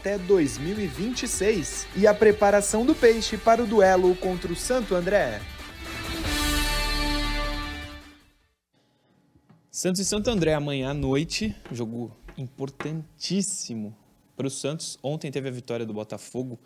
[0.00, 5.42] até 2026 e a preparação do Peixe para o duelo contra o Santo André.
[9.70, 13.94] Santos e Santo André amanhã à noite, jogo importantíssimo
[14.34, 14.98] para o Santos.
[15.02, 16.58] Ontem teve a vitória do Botafogo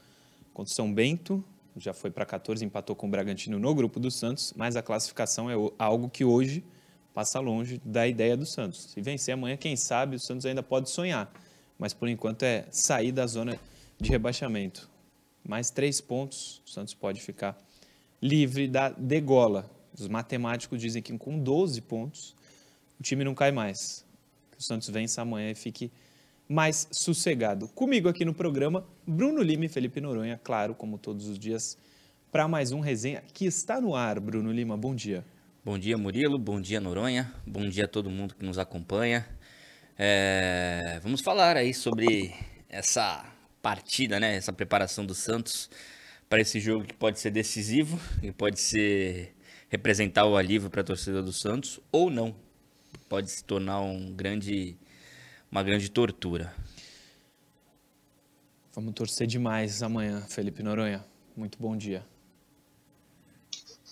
[0.53, 1.45] contra o São Bento,
[1.77, 5.51] já foi para 14, empatou com o Bragantino no grupo do Santos, mas a classificação
[5.51, 6.65] é algo que hoje
[7.13, 8.93] passa longe da ideia do Santos.
[8.93, 11.33] Se vencer amanhã, quem sabe o Santos ainda pode sonhar,
[11.79, 13.59] mas por enquanto é sair da zona
[14.01, 14.89] de rebaixamento.
[15.47, 17.59] Mais três pontos, o Santos pode ficar
[18.21, 19.71] livre da degola.
[19.99, 22.35] Os matemáticos dizem que com 12 pontos
[22.99, 24.05] o time não cai mais.
[24.59, 25.91] O Santos vença amanhã e fique
[26.49, 27.69] mais sossegado.
[27.69, 31.77] Comigo aqui no programa, Bruno Lima e Felipe Noronha, claro, como todos os dias,
[32.31, 34.21] para mais um resenha que está no ar.
[34.21, 35.25] Bruno Lima, bom dia.
[35.65, 36.39] Bom dia, Murilo.
[36.39, 37.33] Bom dia, Noronha.
[37.47, 39.27] Bom dia a todo mundo que nos acompanha.
[39.99, 41.01] É...
[41.03, 42.35] Vamos falar aí sobre
[42.69, 43.25] essa
[43.63, 44.37] partida, né?
[44.37, 45.71] Essa preparação do Santos
[46.29, 49.35] para esse jogo que pode ser decisivo e pode ser
[49.69, 52.35] representar o alívio para a torcida do Santos ou não
[53.09, 54.77] pode se tornar um grande,
[55.51, 56.53] uma grande tortura.
[58.75, 61.05] Vamos torcer demais amanhã, Felipe Noronha.
[61.37, 62.05] Muito bom dia.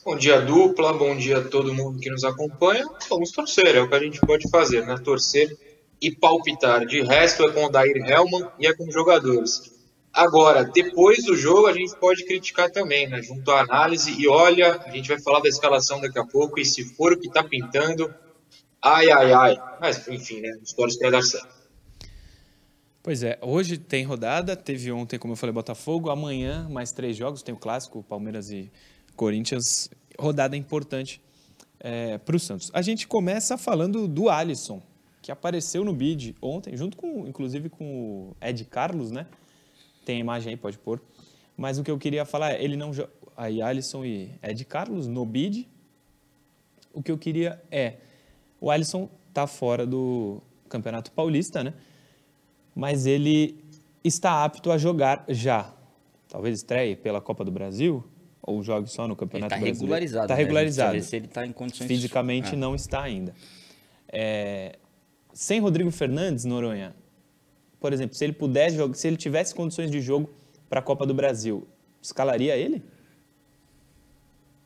[0.04, 0.92] Bom dia, dupla.
[0.92, 2.84] Bom dia a todo mundo que nos acompanha.
[3.08, 4.96] Vamos torcer, é o que a gente pode fazer, né?
[4.98, 5.56] Torcer
[6.02, 6.84] e palpitar.
[6.84, 9.72] De resto, é com o Dair Hellman e é com os jogadores.
[10.12, 13.22] Agora, depois do jogo, a gente pode criticar também, né?
[13.22, 14.14] Junto à análise.
[14.20, 16.60] E olha, a gente vai falar da escalação daqui a pouco.
[16.60, 18.12] E se for o que está pintando,
[18.82, 19.62] Ai, ai, ai.
[19.80, 20.58] Mas, enfim, né?
[20.60, 21.62] Histórias para dar certo.
[23.00, 27.42] Pois é, hoje tem rodada, teve ontem, como eu falei, Botafogo, amanhã mais três jogos,
[27.42, 28.70] tem o clássico, Palmeiras e
[29.16, 31.20] Corinthians, rodada importante
[31.80, 32.70] é, para o Santos.
[32.72, 34.80] A gente começa falando do Alisson,
[35.22, 39.26] que apareceu no bid ontem, junto com, inclusive, com o Ed Carlos, né?
[40.04, 41.00] Tem a imagem aí, pode pôr.
[41.56, 42.90] Mas o que eu queria falar é, ele não
[43.36, 45.68] aí Alisson e Ed Carlos no bid.
[46.92, 47.94] O que eu queria é
[48.60, 51.72] o Alisson está fora do Campeonato Paulista, né?
[52.74, 53.62] Mas ele
[54.02, 55.72] está apto a jogar já.
[56.28, 58.04] Talvez estreie pela Copa do Brasil
[58.42, 59.84] ou jogue só no Campeonato ele tá Brasileiro.
[59.84, 60.42] Regularizado, está né?
[60.42, 61.02] regularizado.
[61.02, 62.56] se ele está em condições Fisicamente ah.
[62.56, 63.34] não está ainda.
[64.08, 64.78] É...
[65.32, 66.94] Sem Rodrigo Fernandes, Noronha,
[67.80, 70.30] por exemplo, se ele pudesse jogar, se ele tivesse condições de jogo
[70.68, 71.66] para a Copa do Brasil,
[72.00, 72.82] escalaria ele?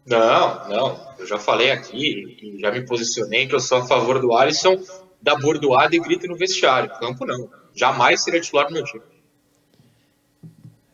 [0.06, 1.14] Não, não.
[1.18, 4.76] Eu já falei aqui e já me posicionei que eu sou a favor do Alisson
[5.20, 6.90] da bordoada e grito no vestiário.
[6.98, 7.50] Campo não.
[7.74, 9.02] Jamais seria titular do meu time.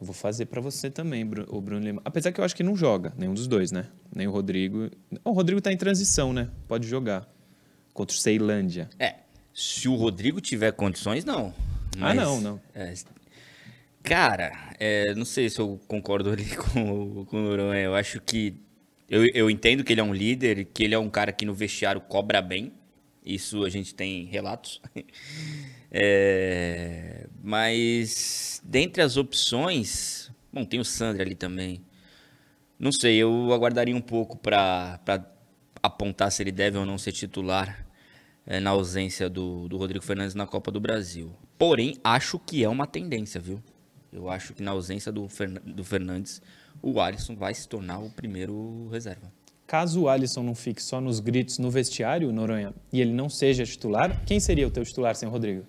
[0.01, 2.03] Eu vou fazer para você também, o Bruno Lima.
[2.05, 3.89] Apesar que eu acho que não joga, nenhum dos dois, né?
[4.13, 4.91] Nem o Rodrigo.
[5.25, 6.49] O Rodrigo tá em transição, né?
[6.67, 7.29] Pode jogar.
[7.93, 8.89] Contra o Ceilândia.
[8.99, 9.17] É.
[9.55, 11.55] Se o Rodrigo tiver condições, não.
[11.97, 12.61] Mas, ah, não, não.
[12.75, 12.95] É,
[14.03, 17.81] cara, é, não sei se eu concordo ali com, com o Noronha.
[17.81, 18.57] Eu acho que
[19.09, 21.55] eu, eu entendo que ele é um líder, que ele é um cara que no
[21.55, 22.73] vestiário cobra bem.
[23.25, 24.81] Isso a gente tem relatos.
[25.91, 31.85] é, mas dentre as opções, bom, tem o Sandra ali também.
[32.79, 34.99] Não sei, eu aguardaria um pouco para
[35.83, 37.87] apontar se ele deve ou não ser titular
[38.47, 41.33] é, na ausência do, do Rodrigo Fernandes na Copa do Brasil.
[41.59, 43.63] Porém, acho que é uma tendência, viu?
[44.13, 46.43] Eu acho que na ausência do, Fern do Fernandes,
[46.83, 49.33] o Alisson vai se tornar o primeiro reserva.
[49.67, 53.65] Caso o Alisson não fique só nos gritos no vestiário, Noronha, e ele não seja
[53.65, 55.65] titular, quem seria o teu titular sem o Rodrigo?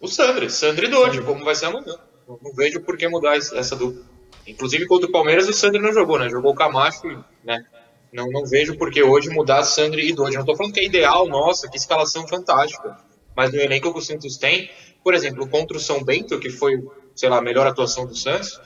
[0.00, 1.96] O Sandri, Sandri Dodi, como vai ser amanhã.
[2.28, 4.02] Não vejo por que mudar essa dupla.
[4.46, 6.28] Inclusive contra o Palmeiras o Sandri não jogou, né?
[6.28, 7.64] Jogou o Camacho, né?
[8.12, 10.34] Não, não vejo por que hoje mudar Sandri e Dodi.
[10.34, 12.98] Não estou falando que é ideal, nossa, que escalação fantástica.
[13.34, 14.70] Mas no elenco que o Santos tem,
[15.02, 16.82] por exemplo, contra o São Bento, que foi,
[17.14, 18.60] sei lá, a melhor atuação do Santos,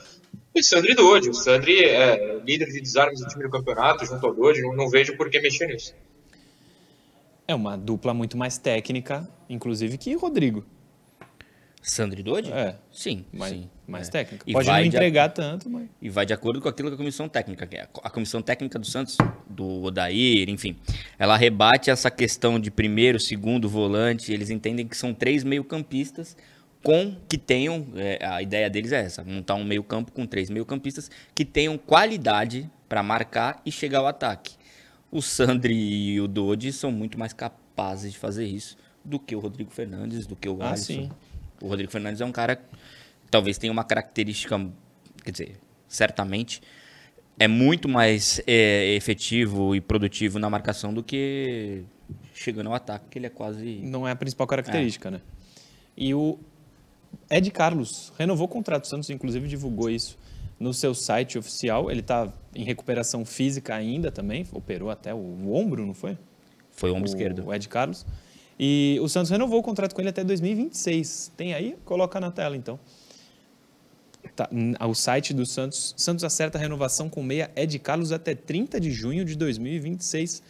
[0.53, 1.29] o Sandri Dodi.
[1.29, 4.89] O Sandri é líder de desarmes do time do campeonato, junto ao Dodi, não, não
[4.89, 5.95] vejo por que mexer nisso.
[7.47, 10.65] É uma dupla muito mais técnica, inclusive, que Rodrigo.
[11.81, 12.51] Sandri Dodi?
[12.51, 12.75] É.
[12.91, 13.69] Sim, mais, sim.
[13.87, 14.11] mais é.
[14.11, 14.43] técnica.
[14.45, 15.87] E Pode não entregar tanto, mas...
[16.01, 17.89] E vai de acordo com aquilo que a comissão técnica quer.
[18.03, 19.17] A comissão técnica do Santos,
[19.49, 20.75] do Odair, enfim,
[21.17, 24.33] ela rebate essa questão de primeiro, segundo volante.
[24.33, 26.35] Eles entendem que são três meio-campistas
[26.83, 30.49] com que tenham, é, a ideia deles é essa, montar um meio campo com três
[30.49, 34.55] meio campistas que tenham qualidade para marcar e chegar ao ataque.
[35.11, 39.39] O Sandri e o Dodi são muito mais capazes de fazer isso do que o
[39.39, 40.93] Rodrigo Fernandes, do que o ah, Alisson.
[40.93, 41.11] Sim.
[41.61, 42.59] O Rodrigo Fernandes é um cara
[43.29, 44.59] talvez tenha uma característica,
[45.23, 46.61] quer dizer, certamente
[47.39, 51.83] é muito mais é, efetivo e produtivo na marcação do que
[52.33, 55.11] chegando ao ataque, que ele é quase não é a principal característica, é.
[55.11, 55.21] né?
[55.95, 56.39] E o
[57.29, 58.85] Ed Carlos renovou o contrato.
[58.85, 60.17] O Santos, inclusive, divulgou isso
[60.59, 61.89] no seu site oficial.
[61.89, 64.45] Ele está em recuperação física ainda também.
[64.51, 66.17] Operou até o, o ombro, não foi?
[66.71, 67.47] Foi o ombro o, esquerdo.
[67.47, 68.05] O Ed Carlos.
[68.59, 71.31] E o Santos renovou o contrato com ele até 2026.
[71.37, 71.77] Tem aí?
[71.85, 72.79] Coloca na tela, então.
[74.35, 74.49] Tá,
[74.87, 75.93] o site do Santos.
[75.97, 80.41] Santos acerta a renovação com meia Ed Carlos até 30 de junho de 2026.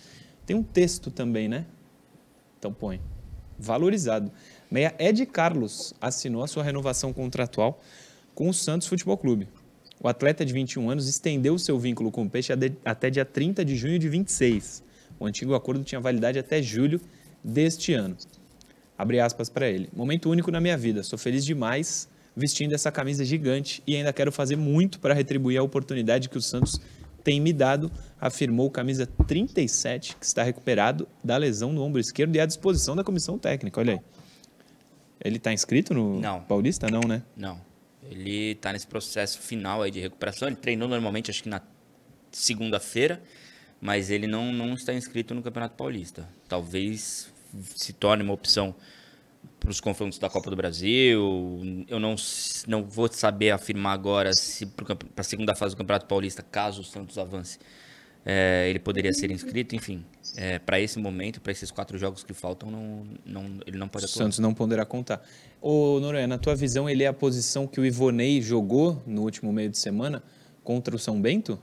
[0.46, 1.66] Tem um texto também, né?
[2.58, 3.02] Então põe.
[3.60, 4.32] Valorizado.
[4.72, 7.82] Meia Ed Carlos assinou a sua renovação contratual
[8.34, 9.48] com o Santos Futebol Clube.
[10.00, 12.54] O atleta de 21 anos estendeu seu vínculo com o Peixe
[12.86, 14.84] até dia 30 de junho de 26.
[15.20, 17.02] O antigo acordo tinha validade até julho
[17.48, 18.18] deste ano.
[18.98, 19.90] Abre aspas para ele.
[19.96, 21.04] Momento único na minha vida.
[21.04, 25.64] Sou feliz demais vestindo essa camisa gigante e ainda quero fazer muito para retribuir a
[25.64, 26.80] oportunidade que o Santos
[27.24, 27.92] tem me dado,
[28.22, 33.04] afirmou camisa 37, que está recuperado da lesão no ombro esquerdo e à disposição da
[33.04, 33.80] comissão técnica.
[33.80, 34.00] Olha aí.
[35.24, 36.42] Ele está inscrito no não.
[36.42, 36.88] Paulista?
[36.90, 37.24] Não, né?
[37.36, 37.60] Não.
[38.10, 40.48] Ele está nesse processo final aí de recuperação.
[40.48, 41.62] Ele treinou normalmente, acho que na
[42.32, 43.22] segunda-feira,
[43.82, 46.30] mas ele não, não está inscrito no Campeonato Paulista.
[46.48, 47.30] Talvez
[47.76, 48.76] se torne uma opção
[49.60, 51.86] para os confrontos da Copa do Brasil.
[51.88, 52.16] Eu não,
[52.68, 56.84] não vou saber afirmar agora se para a segunda fase do Campeonato Paulista, caso o
[56.84, 57.60] Santos avance,
[58.26, 59.76] é, ele poderia ser inscrito.
[59.76, 60.06] Enfim,
[60.36, 64.06] é, para esse momento, para esses quatro jogos que faltam, não, não, ele não pode
[64.06, 64.16] atuar.
[64.16, 65.22] O Santos não poderá contar.
[65.62, 69.52] Ô, Noronha, na tua visão, ele é a posição que o Ivonei jogou no último
[69.52, 70.22] meio de semana
[70.64, 71.60] contra o São Bento?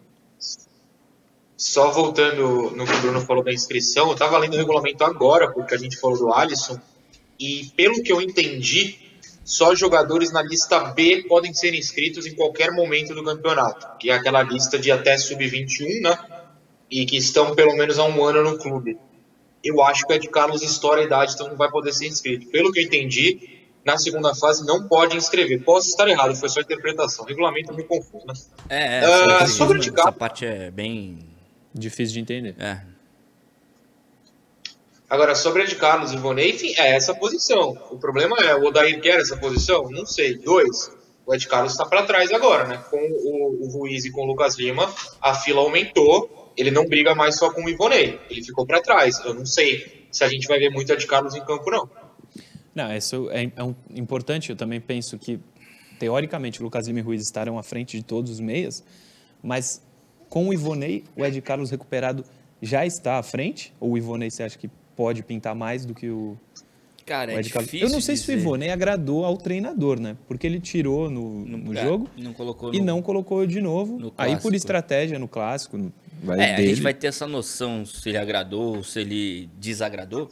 [1.57, 5.51] Só voltando no que o Bruno falou da inscrição, eu estava lendo o regulamento agora,
[5.53, 6.79] porque a gente falou do Alisson,
[7.39, 8.99] e pelo que eu entendi,
[9.45, 14.15] só jogadores na lista B podem ser inscritos em qualquer momento do campeonato, que é
[14.15, 16.19] aquela lista de até sub-21, né?
[16.91, 18.97] E que estão pelo menos há um ano no clube.
[19.63, 22.49] Eu acho que é de Carlos estoura a idade, então não vai poder ser inscrito.
[22.49, 25.63] Pelo que eu entendi, na segunda fase não pode inscrever.
[25.63, 27.25] Posso estar errado, foi só interpretação.
[27.25, 28.35] O regulamento me confuso, né?
[28.69, 31.34] É, é uh, sobre o de Essa parte é bem
[31.75, 32.55] Difícil de entender.
[32.59, 32.81] É.
[35.11, 37.71] Agora, sobre a de Carlos e Ivonei, enfim, é essa posição.
[37.91, 39.91] O problema é, o Odair quer essa posição?
[39.91, 40.39] Não sei.
[40.39, 40.91] Dois,
[41.27, 42.83] o Ed Carlos está para trás agora, né?
[42.91, 46.53] Com o, o Ruiz e com o Lucas Lima, a fila aumentou.
[46.57, 48.19] Ele não briga mais só com o Ivonei.
[48.31, 49.19] Ele ficou para trás.
[49.25, 51.91] Eu não sei se a gente vai ver muito Ed Carlos em campo, não.
[52.75, 54.51] Não, isso é, é um, importante.
[54.51, 55.41] Eu também penso que,
[55.99, 58.85] teoricamente, o Lucas Lima e o Ruiz estarão à frente de todos os meias,
[59.43, 59.83] mas
[60.35, 62.25] com o Ivonei, o Ed Carlos recuperado
[62.61, 63.73] já está à frente?
[63.79, 66.37] Ou o Ivonei você acha que pode pintar mais do que o.
[67.07, 67.43] Cara, o é
[67.75, 68.27] Eu não sei dizer.
[68.27, 70.17] se o Ivonei agradou ao treinador, né?
[70.27, 73.61] Porque ele tirou no, no, no é, jogo não colocou e no, não colocou de
[73.61, 74.13] novo.
[74.19, 75.93] Aí, por estratégia, no clássico.
[76.21, 76.67] Vai é, dele.
[76.67, 80.29] a gente vai ter essa noção se ele agradou, se ele desagradou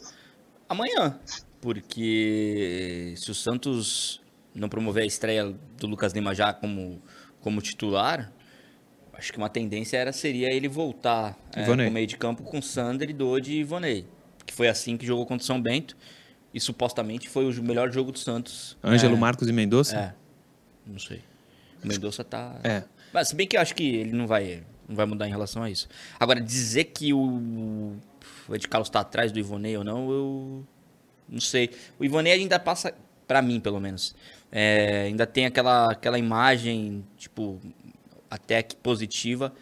[0.67, 1.17] amanhã.
[1.61, 4.19] Porque se o Santos
[4.53, 7.01] não promover a estreia do Lucas Lima já como,
[7.39, 8.33] como titular,
[9.13, 13.13] acho que uma tendência era seria ele voltar é, no meio de campo com Sandri,
[13.13, 14.05] Dodi e Ivonei.
[14.45, 15.95] Que foi assim que jogou contra o São Bento.
[16.53, 18.77] E supostamente foi o melhor jogo do Santos.
[18.83, 19.97] Ângelo, é, Marcos e Mendonça?
[19.97, 20.13] É.
[20.85, 21.21] Não sei.
[21.83, 22.59] O Mendonça tá.
[22.63, 22.83] É.
[23.11, 25.63] Mas se bem que eu acho que ele não vai, não vai mudar em relação
[25.63, 25.87] a isso.
[26.19, 27.97] Agora, dizer que o,
[28.47, 30.67] o Ed Carlos está atrás do Ivonei ou não, eu
[31.27, 31.71] não sei.
[31.99, 32.93] O Ivonei ainda passa,
[33.27, 34.15] para mim pelo menos,
[34.51, 37.59] é, ainda tem aquela, aquela imagem, tipo,
[38.33, 39.53] até que positiva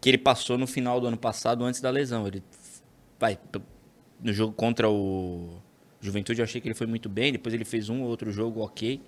[0.00, 2.26] que ele passou no final do ano passado antes da lesão.
[2.26, 2.42] Ele
[3.20, 3.38] vai
[4.20, 5.60] no jogo contra o
[6.00, 8.60] Juventude eu achei que ele foi muito bem, depois ele fez um ou outro jogo
[8.60, 9.00] OK.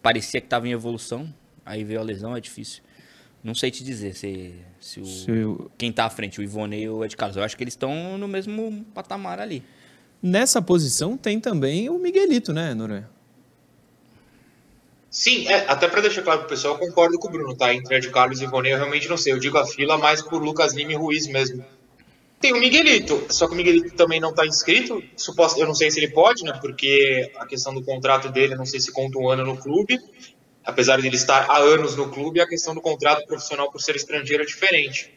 [0.00, 1.34] Parecia que estava em evolução,
[1.66, 2.80] aí veio a lesão, é difícil.
[3.42, 5.70] Não sei te dizer se, se, o, se eu...
[5.76, 7.36] quem está à frente, o Ivone ou o Ed Carlos.
[7.36, 9.64] Eu acho que eles estão no mesmo patamar ali.
[10.22, 13.10] Nessa posição tem também o Miguelito, né, Noronha?
[15.14, 17.72] Sim, é, até para deixar claro pro pessoal, eu concordo com o Bruno, tá?
[17.72, 19.32] Entre Ed Carlos e Ivone, eu realmente não sei.
[19.32, 21.64] Eu digo a fila mais por Lucas Lima e Ruiz mesmo.
[22.40, 25.00] Tem o Miguelito, só que o Miguelito também não está inscrito.
[25.16, 26.58] Suposto, eu não sei se ele pode, né?
[26.60, 30.00] Porque a questão do contrato dele, não sei se conta um ano no clube.
[30.64, 33.94] Apesar de ele estar há anos no clube, a questão do contrato profissional por ser
[33.94, 35.14] estrangeiro é diferente.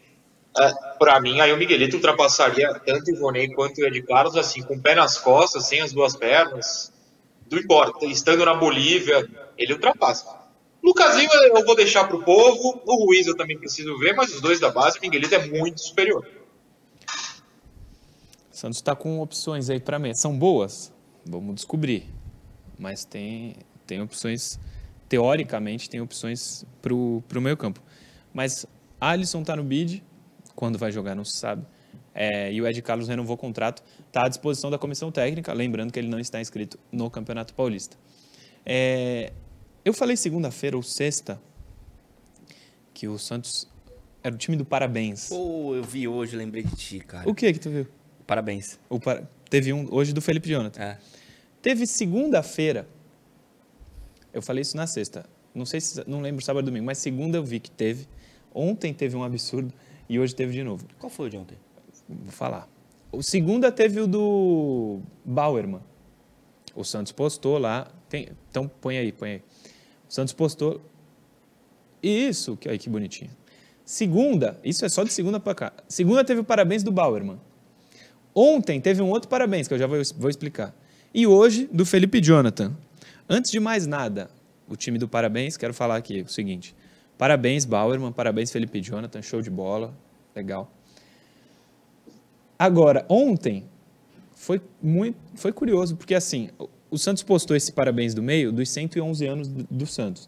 [0.59, 4.61] É, para mim, aí o Miguelito ultrapassaria tanto o Ivonei quanto o Ed Carlos, assim,
[4.61, 6.93] com o pé nas costas, sem as duas pernas.
[7.49, 9.27] Não importa, estando na Bolívia,
[9.57, 10.47] ele ultrapassa.
[10.83, 14.39] Lucasinho eu vou deixar para o povo, o Ruiz eu também preciso ver, mas os
[14.39, 16.25] dois da base, o Miguelito é muito superior.
[18.51, 20.13] Santos está com opções aí para mim.
[20.13, 20.91] São boas?
[21.25, 22.09] Vamos descobrir.
[22.79, 24.59] Mas tem, tem opções,
[25.07, 27.81] teoricamente, tem opções para o meio campo.
[28.33, 28.65] Mas
[28.99, 30.03] Alisson está no bid,
[30.55, 31.65] quando vai jogar não se sabe.
[32.15, 35.93] É, e o Ed Carlos renovou o contrato, está à disposição da comissão técnica, lembrando
[35.93, 37.95] que ele não está inscrito no Campeonato Paulista.
[38.65, 39.31] É,
[39.87, 41.39] eu falei segunda-feira ou sexta
[42.93, 43.67] que o Santos
[44.23, 45.29] era o time do parabéns.
[45.29, 47.29] Pô, eu vi hoje, lembrei de ti, cara.
[47.29, 47.87] O que que tu viu?
[48.25, 48.79] Parabéns.
[48.89, 50.81] O para- Teve um hoje do Felipe Jonathan.
[50.81, 50.97] É.
[51.61, 52.85] Teve segunda-feira.
[54.33, 55.25] Eu falei isso na sexta.
[55.55, 58.07] Não sei se não lembro sábado ou domingo, mas segunda eu vi que teve.
[58.53, 59.73] Ontem teve um absurdo
[60.09, 60.85] e hoje teve de novo.
[60.99, 61.57] Qual foi o de ontem?
[62.09, 62.67] Vou falar.
[63.11, 65.81] O segunda teve o do Bauerman.
[66.75, 67.87] O Santos postou lá.
[68.09, 69.41] Tem, então põe aí, põe aí.
[70.09, 70.81] O Santos postou.
[72.01, 73.31] Isso, que aí que bonitinho.
[73.83, 75.73] Segunda, isso é só de segunda para cá.
[75.87, 77.39] Segunda teve o parabéns do Bauerman.
[78.35, 80.75] Ontem teve um outro parabéns que eu já vou, vou explicar.
[81.13, 82.75] E hoje do Felipe Jonathan.
[83.29, 84.29] Antes de mais nada,
[84.67, 86.75] o time do parabéns, quero falar aqui o seguinte.
[87.17, 89.97] Parabéns Bauerman, parabéns Felipe Jonathan, show de bola,
[90.35, 90.71] legal.
[92.59, 93.65] Agora, ontem
[94.35, 96.49] foi muito foi curioso, porque assim,
[96.89, 100.27] o- Santos postou esse parabéns do meio dos 111 anos do, do Santos.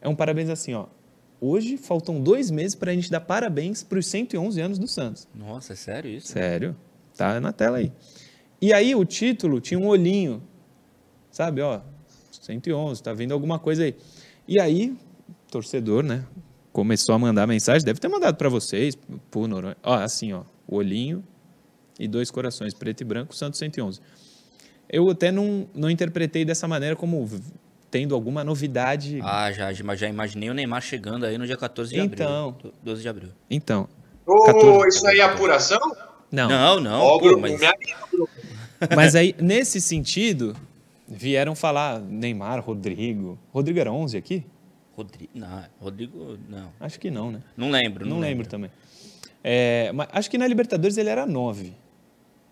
[0.00, 0.86] É um parabéns assim, ó.
[1.40, 5.26] Hoje faltam dois meses para a gente dar parabéns para os 111 anos do Santos.
[5.34, 6.28] Nossa, é sério isso?
[6.28, 6.76] Sério?
[7.16, 7.92] Tá na tela aí.
[8.60, 10.40] E aí o título tinha um olhinho,
[11.30, 11.80] sabe, ó,
[12.30, 13.96] 111, tá vendo alguma coisa aí.
[14.46, 14.96] E aí,
[15.50, 16.24] torcedor, né,
[16.72, 18.96] começou a mandar mensagem, deve ter mandado para vocês,
[19.30, 19.76] por Noronha.
[19.82, 21.24] Ó, assim, ó, o olhinho
[21.98, 24.00] e dois corações, preto e branco, Santos 111.
[24.92, 27.28] Eu até não, não interpretei dessa maneira como
[27.90, 29.18] tendo alguma novidade.
[29.22, 32.50] Ah, já, já imaginei o Neymar chegando aí no dia 14 de Então.
[32.50, 32.72] abril.
[32.82, 33.28] 12 de abril.
[33.50, 33.88] Então,
[34.26, 35.80] Ô, 14, isso aí é apuração?
[36.30, 36.48] não.
[36.48, 37.60] Não, não, pô, Bruno, mas...
[38.96, 40.56] Mas aí, nesse sentido,
[41.06, 43.38] vieram falar Neymar, Rodrigo.
[43.52, 44.44] Rodrigo era 11 aqui?
[44.96, 46.72] Rodrigo, não, Rodrigo, não.
[46.80, 47.40] Acho que não, né?
[47.56, 48.70] Não lembro, Não, não, lembro também.
[49.44, 51.72] É, mas acho que na Libertadores ele era 9.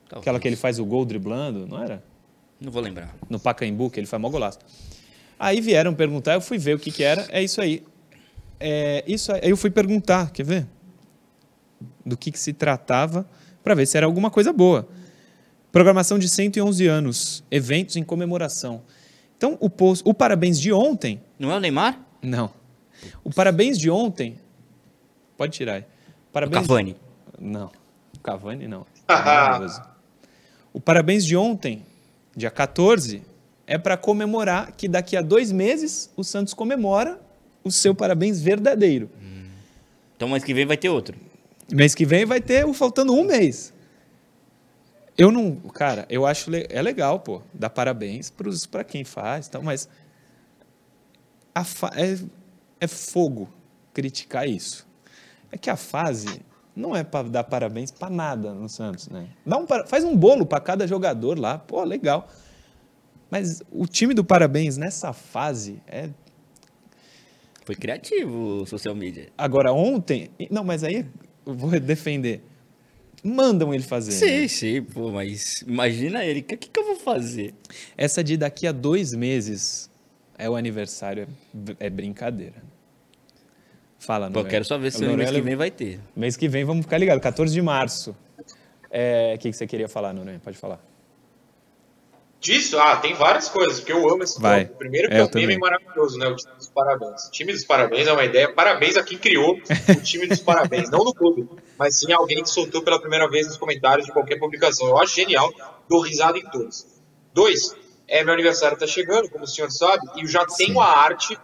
[0.08, 0.22] Talvez.
[0.22, 2.02] Aquela que ele faz o gol driblando, não era?
[2.60, 3.14] Não vou lembrar.
[3.28, 4.58] No Pacaembu, que ele faz mó golaço.
[5.38, 7.26] Aí vieram perguntar, eu fui ver o que, que era.
[7.30, 7.82] É isso aí.
[8.58, 10.66] É, isso aí eu fui perguntar, quer ver?
[12.04, 13.26] Do que, que se tratava,
[13.62, 14.86] para ver se era alguma coisa boa.
[15.72, 18.82] Programação de 111 anos, eventos em comemoração.
[19.36, 21.98] Então, o, post, o parabéns de ontem Não é o Neymar?
[22.20, 22.52] Não.
[23.24, 24.38] O parabéns de ontem.
[25.36, 25.80] Pode tirar aí.
[26.28, 26.66] O Parabéns.
[26.66, 26.96] Cavani.
[27.38, 27.70] Não.
[28.14, 28.86] O Cavani não.
[29.08, 29.82] Maravilhoso.
[30.72, 31.82] o parabéns de ontem,
[32.36, 33.22] dia 14,
[33.66, 37.20] é para comemorar que daqui a dois meses o Santos comemora
[37.62, 39.10] o seu parabéns verdadeiro.
[40.16, 41.16] Então, mês que vem vai ter outro.
[41.72, 43.72] Mês que vem vai ter o faltando um mês.
[45.16, 45.54] Eu não.
[45.56, 46.50] Cara, eu acho.
[46.50, 47.42] le- É legal, pô.
[47.54, 48.32] Dar parabéns
[48.70, 49.88] para quem faz e tal, mas.
[51.54, 52.18] A fa- é,
[52.80, 53.48] é fogo
[53.92, 54.86] criticar isso.
[55.52, 56.40] É que a fase
[56.80, 59.28] não é para dar parabéns para nada no Santos, né?
[59.44, 62.28] Dá um, faz um bolo para cada jogador lá, pô, legal.
[63.30, 66.10] Mas o time do parabéns nessa fase é
[67.64, 69.28] Foi criativo o social media.
[69.38, 70.30] Agora, ontem.
[70.50, 71.06] Não, mas aí
[71.46, 72.42] eu vou defender.
[73.22, 74.12] Mandam ele fazer.
[74.12, 74.48] Sim, né?
[74.48, 76.40] sim, pô, mas imagina ele.
[76.40, 77.54] O que, que eu vou fazer?
[77.96, 79.90] Essa de daqui a dois meses
[80.36, 81.28] é o aniversário,
[81.78, 82.69] é, é brincadeira.
[84.00, 86.00] Fala, Pô, quero só ver se o Noronha mês que vem vai ter.
[86.16, 88.16] Mês que vem vamos ficar ligados, 14 de março.
[88.90, 90.40] É, O que, que você queria falar, Noronha?
[90.42, 90.80] Pode falar.
[92.40, 94.62] Disso, ah, tem várias coisas, porque eu amo esse Vai.
[94.64, 94.76] jogo.
[94.78, 95.58] Primeiro que É, é, um meme também.
[95.58, 96.26] maravilhoso, né?
[96.28, 97.26] O time dos parabéns.
[97.26, 98.50] O time dos parabéns é uma ideia.
[98.54, 100.88] Parabéns a quem criou o time dos parabéns.
[100.90, 101.46] Não no clube,
[101.78, 104.88] mas sim alguém que soltou pela primeira vez nos comentários de qualquer publicação.
[104.88, 105.52] Eu acho genial,
[105.86, 106.86] dou risada em todos.
[107.34, 107.76] Dois,
[108.08, 111.36] é, meu aniversário tá chegando, como o senhor sabe, e eu já tenho a arte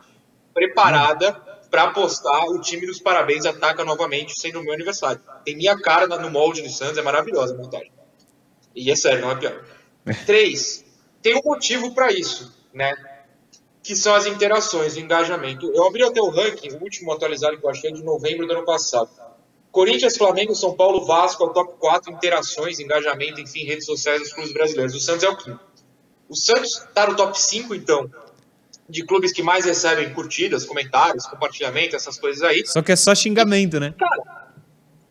[0.54, 1.38] preparada
[1.70, 5.20] para postar o time dos parabéns ataca novamente, sendo o meu aniversário.
[5.44, 7.92] Tem minha cara no molde do Santos, é maravilhosa a montagem.
[8.74, 9.64] E é sério, não é pior.
[10.26, 10.84] Três,
[11.22, 12.94] tem um motivo para isso, né?
[13.82, 15.70] Que são as interações, o engajamento.
[15.74, 18.52] Eu abri até o ranking, o último atualizado que eu achei é de novembro do
[18.52, 19.10] ano passado.
[19.70, 24.32] Corinthians, Flamengo, São Paulo, Vasco é o top 4 interações, engajamento, enfim, redes sociais dos
[24.32, 24.94] clubes brasileiros.
[24.94, 25.60] O Santos é o quinto.
[26.28, 28.10] O Santos está no top 5, então,
[28.88, 32.66] de clubes que mais recebem curtidas, comentários, compartilhamento, essas coisas aí.
[32.66, 33.94] Só que é só xingamento, né?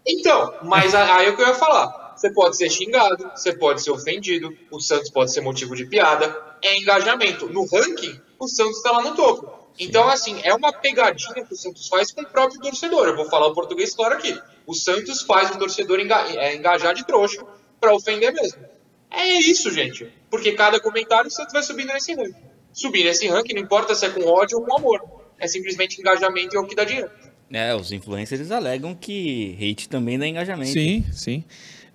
[0.08, 2.14] Então, mas aí é o que eu ia falar.
[2.16, 6.34] Você pode ser xingado, você pode ser ofendido, o Santos pode ser motivo de piada,
[6.62, 7.50] é engajamento.
[7.50, 9.66] No ranking, o Santos está lá no topo.
[9.78, 13.08] Então, assim, é uma pegadinha que o Santos faz com o próprio torcedor.
[13.08, 14.40] Eu vou falar o português claro aqui.
[14.66, 17.46] O Santos faz o torcedor é, engajar de trouxa
[17.80, 18.64] para ofender mesmo.
[19.12, 20.12] É isso, gente.
[20.30, 22.55] Porque cada comentário o Santos vai subindo nesse ranking.
[22.76, 25.02] Subir nesse ranking, não importa se é com ódio ou com amor.
[25.40, 27.10] É simplesmente engajamento e é o que dá dinheiro.
[27.52, 30.72] É, os influencers alegam que hate também dá engajamento.
[30.72, 31.44] Sim, sim.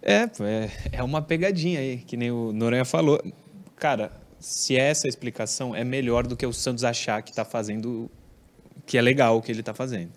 [0.00, 3.22] É, é, é uma pegadinha aí, que nem o Noronha falou.
[3.76, 8.10] Cara, se essa explicação é melhor do que o Santos achar que está fazendo,
[8.86, 10.12] que é legal o que ele está fazendo.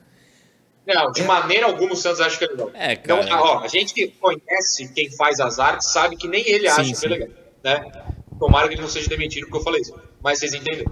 [0.88, 2.72] Não, de maneira alguma o Santos acha que é legal.
[2.74, 3.42] É, Então, cara.
[3.42, 6.90] ó, a gente que conhece quem faz as artes sabe que nem ele Sim, acha
[6.90, 7.06] que sim.
[7.06, 7.30] é legal.
[7.64, 7.92] Né?
[8.46, 9.96] Tomara que ele não seja demitido porque eu falei isso.
[10.22, 10.86] Mas vocês entendem?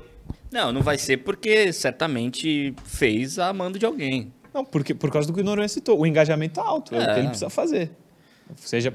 [0.50, 4.34] Não, não vai ser porque certamente fez a mando de alguém.
[4.54, 6.00] Não, porque, por causa do que o Noronha citou.
[6.00, 7.14] O engajamento tá alto, é, o É.
[7.14, 7.92] que ele precisa fazer.
[8.56, 8.94] Seja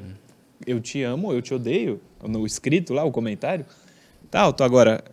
[0.66, 3.66] eu te amo, eu te odeio, no escrito lá, o comentário,
[4.30, 4.64] tá alto.
[4.64, 5.04] Agora,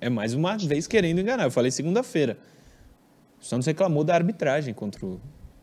[0.00, 1.44] é mais uma vez querendo enganar.
[1.44, 2.36] Eu falei segunda-feira.
[3.40, 5.18] O Santos reclamou da arbitragem contra o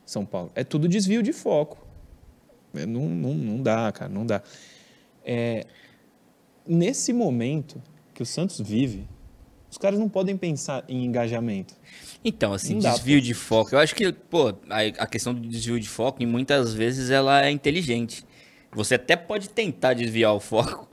[0.05, 0.51] São Paulo.
[0.55, 1.77] É tudo desvio de foco.
[2.73, 4.41] É, não, não, não dá, cara, não dá.
[5.23, 5.65] É,
[6.69, 7.81] nesse momento
[8.13, 9.07] que o Santos vive,
[9.71, 11.73] os caras não podem pensar em engajamento.
[12.23, 13.75] Então, assim, Não dá, desvio de foco.
[13.75, 17.43] Eu acho que, pô, a, a questão do desvio de foco, e muitas vezes ela
[17.45, 18.25] é inteligente.
[18.73, 20.87] Você até pode tentar desviar o foco.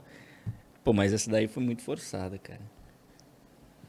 [0.83, 2.61] Pô, mas essa daí foi muito forçada, cara.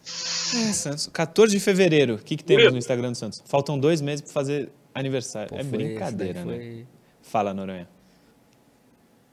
[0.04, 1.06] É, Santos.
[1.12, 2.14] 14 de fevereiro.
[2.14, 3.42] O que, que temos no Instagram do Santos?
[3.46, 5.50] Faltam dois meses para fazer aniversário.
[5.50, 6.56] Pô, é brincadeira, né?
[6.56, 6.86] foi-
[7.22, 7.88] Fala, Noronha.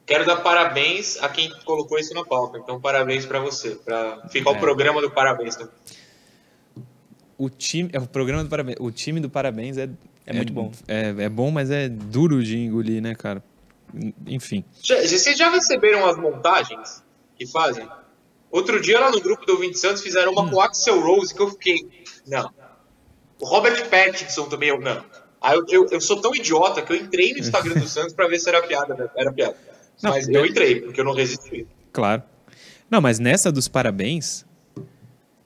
[0.05, 2.57] Quero dar parabéns a quem colocou isso na pauta.
[2.59, 3.71] Então, parabéns pra você.
[3.71, 4.53] Pra ficar É.
[4.53, 5.57] o programa do parabéns.
[5.57, 5.67] Né?
[7.37, 8.77] O time, é o programa do parabéns.
[8.79, 9.89] O time do parabéns é
[10.25, 10.71] É muito bom.
[10.87, 13.43] É, é bom, mas é duro de engolir, né, cara?
[14.27, 14.63] Enfim.
[14.81, 17.03] Já- Vocês já receberam as montagens
[17.37, 17.87] que fazem?
[18.51, 21.41] Outro dia lá no grupo do Ouvinte Santos fizeram uma com o Axel Rose que
[21.41, 21.87] eu fiquei.
[22.25, 22.51] Não.
[23.39, 25.03] O Robert Pattinson também eu não.
[25.41, 28.27] Aí eu, eu, eu sou tão idiota que eu entrei no Instagram do Santos pra
[28.27, 28.93] ver se era piada.
[28.95, 29.09] né?
[29.15, 29.57] Era piada.
[30.03, 31.65] Não, Mas é- eu entrei, porque eu não resisti.
[31.91, 32.23] Claro.
[32.89, 34.45] Não, mas nessa dos parabéns,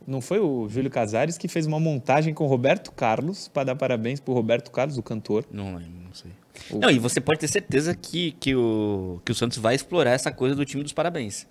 [0.06, 3.76] não foi o Júlio Casares que fez uma montagem com o Roberto Carlos para dar
[3.76, 5.46] parabéns pro Roberto Carlos, o cantor.
[5.52, 6.32] Não lembro, não sei.
[6.72, 10.12] O- Não, e você pode ter certeza que, que, o, que o Santos vai explorar
[10.12, 11.48] essa coisa do time dos parabéns.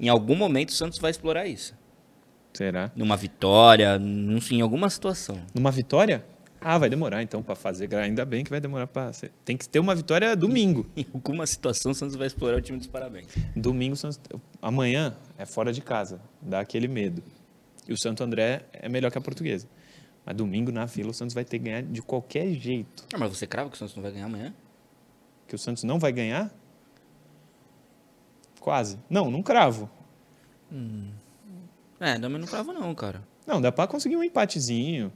[0.00, 1.74] Em algum momento o Santos vai explorar isso.
[2.52, 2.90] Será?
[2.96, 5.38] Numa vitória, num- em alguma situação.
[5.54, 6.24] Numa vitória?
[6.68, 7.94] Ah, vai demorar então para fazer.
[7.94, 9.12] Ainda bem que vai demorar para.
[9.44, 10.84] Tem que ter uma vitória domingo.
[10.96, 13.28] Em alguma situação o Santos vai explorar o time dos parabéns.
[13.54, 14.18] Domingo, Santos-
[14.60, 17.22] amanhã é fora de casa, dá aquele medo.
[17.88, 19.68] E o Santo André é melhor que a portuguesa.
[20.24, 23.04] Mas domingo na Vila o Santos vai ter que ganhar de qualquer jeito.
[23.14, 24.52] Ah, mas você crava que o Santos não vai ganhar amanhã?
[25.46, 26.52] Que o Santos não vai ganhar?
[28.58, 28.98] Quase.
[29.08, 29.88] Não, não cravo.
[32.00, 33.22] É, também não cravo não, cara.
[33.46, 35.12] Não, dá para conseguir um empatezinho.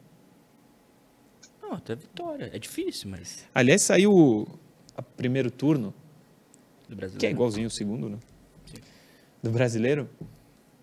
[1.70, 2.50] Não, até vitória.
[2.52, 3.46] É difícil, mas...
[3.54, 4.58] Aliás, saiu o
[4.96, 5.94] a primeiro turno,
[6.88, 7.16] Do Brasil.
[7.16, 8.18] que é igualzinho o segundo, né?
[9.40, 10.10] Do brasileiro.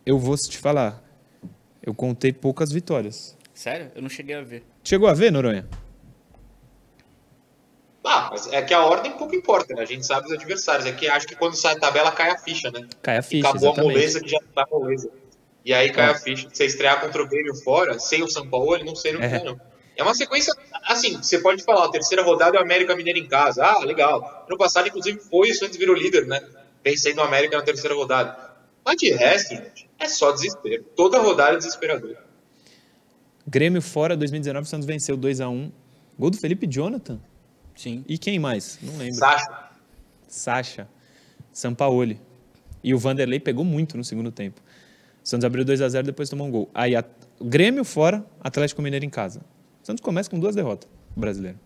[0.06, 1.04] Eu vou te falar.
[1.84, 3.38] Eu contei poucas vitórias.
[3.54, 3.91] Sério?
[3.93, 4.63] Eu não cheguei a ver.
[4.82, 5.67] Chegou a ver, Noronha?
[8.06, 9.82] Ah, mas é que a ordem pouco importa, né?
[9.82, 10.86] A gente sabe os adversários.
[10.86, 12.88] É que acho que quando sai a tabela cai a ficha, né?
[13.02, 13.93] Cai a E ficha, acabou a exatamente.
[13.93, 15.12] moleza que já tá moleza.
[15.65, 16.12] E aí cai Ó.
[16.13, 16.47] a ficha.
[16.52, 19.36] Você estrear contra o Grêmio fora, sem o São Paulo, ele não sei, não É.
[19.36, 19.43] é.
[19.43, 19.60] não.
[19.97, 23.27] É uma sequência, assim, você pode falar, a terceira rodada é o América Mineiro em
[23.27, 23.65] casa.
[23.65, 24.45] Ah, legal.
[24.47, 26.39] Ano passado, inclusive, foi isso antes virou líder, né?
[26.83, 28.38] Pensei no América na terceira rodada.
[28.86, 30.83] Mas de resto, gente, é só desespero.
[30.95, 32.15] Toda rodada é desesperador.
[33.45, 35.71] Grêmio fora, 2019, o Santos venceu 2x1.
[36.17, 37.19] Gol do Felipe Jonathan.
[37.75, 38.05] Sim.
[38.07, 38.77] E quem mais?
[38.81, 39.15] Não lembro.
[39.15, 39.69] Sacha,
[40.27, 40.88] Sacha.
[41.51, 42.21] Sampaoli.
[42.83, 44.62] E o Vanderlei pegou muito no segundo tempo.
[45.23, 46.69] O Santos abriu 2x0, depois tomou um gol.
[46.73, 47.03] Aí, a...
[47.41, 49.41] Grêmio fora, Atlético Mineiro em casa.
[49.88, 51.58] O Santos começa com duas derrotas, o brasileiro.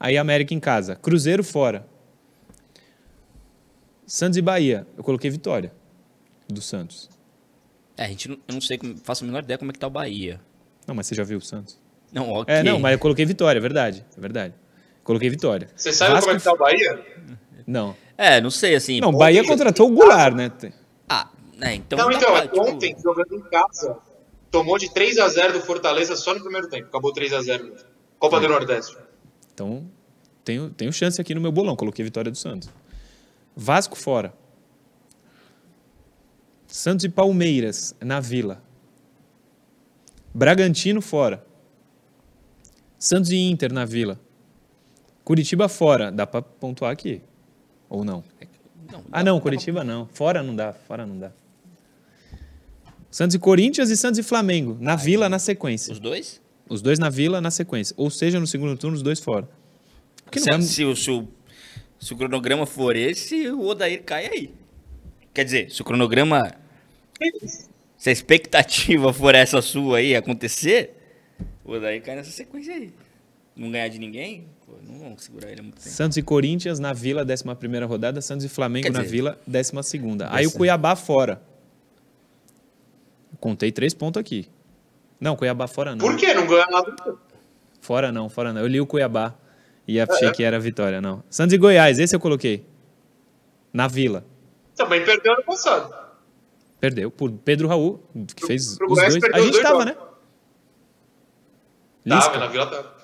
[0.00, 0.96] Aí, América em casa.
[0.96, 1.86] Cruzeiro fora.
[4.04, 4.84] Santos e Bahia.
[4.96, 5.72] Eu coloquei vitória
[6.48, 7.08] do Santos.
[7.96, 9.86] É, a gente não, eu não sei, faço a menor ideia como é que tá
[9.86, 10.40] o Bahia.
[10.84, 11.78] Não, mas você já viu o Santos?
[12.12, 12.52] Não, ok.
[12.52, 14.04] É, não, mas eu coloquei vitória, é verdade.
[14.18, 14.52] É verdade.
[15.04, 15.68] Coloquei vitória.
[15.76, 17.06] você sabe Vasco como é que tá o Bahia?
[17.64, 17.96] Não.
[18.18, 19.00] É, não sei, assim...
[19.00, 20.50] Não, pô, Bahia contratou o Goulart, né?
[21.08, 21.96] Ah, é, então...
[21.96, 23.96] Não, dá então, é tipo, ontem, jogando em casa,
[24.52, 26.86] tomou de 3x0 do Fortaleza só no primeiro tempo.
[26.86, 27.84] Acabou 3x0.
[28.18, 28.96] Copa do Nordeste.
[29.52, 29.90] Então,
[30.44, 31.74] tenho, tenho chance aqui no meu bolão.
[31.74, 32.68] Coloquei vitória do Santos.
[33.56, 34.32] Vasco fora.
[36.68, 38.62] Santos e Palmeiras na Vila.
[40.34, 41.44] Bragantino fora.
[42.98, 44.20] Santos e Inter na Vila.
[45.24, 46.12] Curitiba fora.
[46.12, 47.20] Dá pra pontuar aqui?
[47.88, 48.22] Ou não?
[48.90, 50.06] Não, Ah, não, Curitiba não.
[50.06, 50.72] Fora não dá.
[50.72, 51.32] Fora não dá.
[53.12, 54.76] Santos e Corinthians e Santos e Flamengo.
[54.80, 55.92] Na Vila, na sequência.
[55.92, 56.40] Os dois?
[56.68, 57.94] Os dois na Vila, na sequência.
[57.98, 59.48] Ou seja, no segundo turno, os dois fora.
[60.24, 61.28] Porque não Se, vai- se o- se o-
[62.00, 64.50] se o cronograma for esse, o Odair cai aí.
[65.34, 66.54] Quer dizer, se o cronograma...
[67.98, 70.96] Se a expectativa for essa sua aí acontecer,
[71.64, 72.90] o Odair cai nessa sequência aí.
[73.54, 75.88] não ganhar de ninguém, pô, não vão segurar ele muito tempo.
[75.94, 78.20] Santos e Corinthians na Vila, 11 rodada.
[78.22, 79.72] Santos e Flamengo Quer na dizer, Vila, 12.
[80.30, 81.40] Aí o Cuiabá fora.
[83.42, 84.48] Contei três pontos aqui.
[85.20, 85.98] Não, Cuiabá fora não.
[85.98, 86.32] Por quê?
[86.32, 86.94] Não ganha nada.
[87.80, 88.60] Fora não, fora não.
[88.60, 89.34] Eu li o Cuiabá
[89.86, 91.24] e achei que era vitória, não.
[91.28, 92.64] Santos e Goiás, esse eu coloquei.
[93.72, 94.24] Na Vila.
[94.76, 95.92] Também perdeu ano passado.
[96.78, 98.00] Perdeu por Pedro Raul,
[98.36, 99.24] que fez pro os Goiás dois.
[99.24, 99.92] A os gente dois tava, né?
[99.92, 100.08] jogos.
[102.06, 102.30] Lisca.
[102.30, 102.96] Tava, na Vila tava.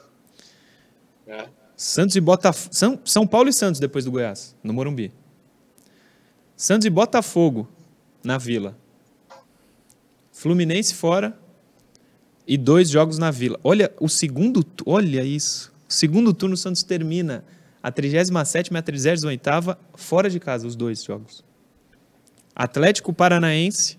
[1.27, 1.49] É.
[1.77, 2.73] Santos e Botafogo.
[2.73, 5.13] São, São Paulo e Santos depois do Goiás, no Morumbi.
[6.57, 7.69] Santos e Botafogo
[8.23, 8.77] na Vila.
[10.39, 11.37] Fluminense fora
[12.47, 13.59] e dois jogos na Vila.
[13.65, 15.73] Olha o segundo, olha isso.
[15.89, 17.45] O segundo turno o Santos termina
[17.83, 21.43] a 37 e a 38 fora de casa os dois jogos.
[22.55, 23.99] Atlético Paranaense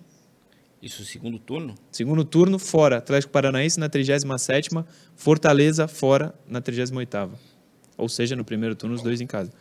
[0.82, 1.76] Isso, segundo turno?
[1.92, 3.00] Segundo turno, fora.
[3.00, 4.86] Atlético Paranaense na 37ª,
[5.18, 7.32] Fortaleza fora na 38ª.
[7.98, 9.52] Ou seja, no primeiro turno, os dois em casa.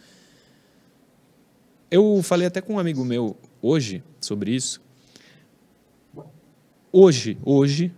[1.90, 4.80] Eu falei até com um amigo meu hoje sobre isso.
[6.90, 7.92] Hoje, hoje,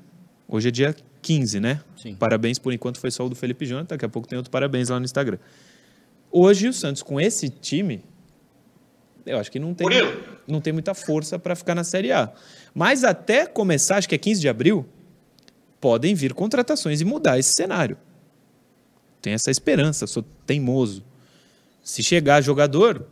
[0.49, 1.81] hoje é dia 15, né?
[1.97, 2.15] Sim.
[2.15, 4.89] Parabéns por enquanto foi só o do Felipe Jonathan, daqui a pouco tem outro parabéns
[4.89, 5.39] lá no Instagram.
[6.31, 8.03] Hoje o Santos com esse time,
[9.25, 10.23] eu acho que não tem, Murilo.
[10.47, 12.33] não tem muita força para ficar na Série A.
[12.75, 14.87] Mas até começar, acho que é 15 de abril,
[15.81, 17.97] podem vir contratações e mudar esse cenário.
[19.23, 21.05] Tem essa esperança, sou teimoso.
[21.83, 23.07] Se chegar jogador,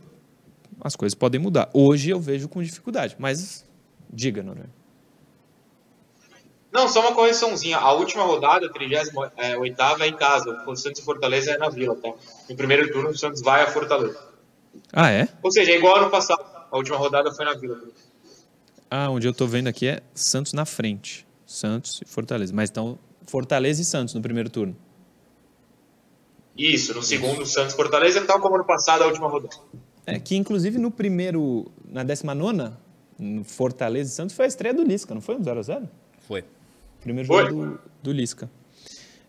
[0.81, 1.69] as coisas podem mudar.
[1.73, 3.65] Hoje eu vejo com dificuldade, mas
[4.11, 4.78] diga, Noronha.
[6.71, 7.77] Não, só uma correçãozinha.
[7.77, 10.63] A última rodada, 38 é em casa.
[10.67, 12.13] O Santos e Fortaleza é na Vila, tá?
[12.47, 14.19] No primeiro turno, o Santos vai a Fortaleza.
[14.93, 15.27] Ah, é?
[15.41, 16.43] Ou seja, é igual ano passado.
[16.71, 17.79] A última rodada foi na Vila.
[18.89, 21.27] Ah, onde eu tô vendo aqui é Santos na frente.
[21.45, 22.53] Santos e Fortaleza.
[22.53, 24.75] Mas então, Fortaleza e Santos no primeiro turno.
[26.55, 29.55] Isso, no segundo, Santos e Fortaleza, tal como ano passado, a última rodada.
[30.05, 32.71] É que, inclusive, no primeiro, na 19
[33.17, 35.87] no Fortaleza e Santos, foi a estreia do Lisca, não foi um 0x0?
[36.27, 36.43] Foi.
[37.01, 38.49] Primeiro jogo do, do Lisca.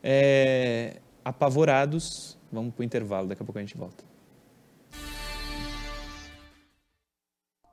[0.02, 4.04] É, apavorados, vamos pro intervalo, daqui a pouco a gente volta.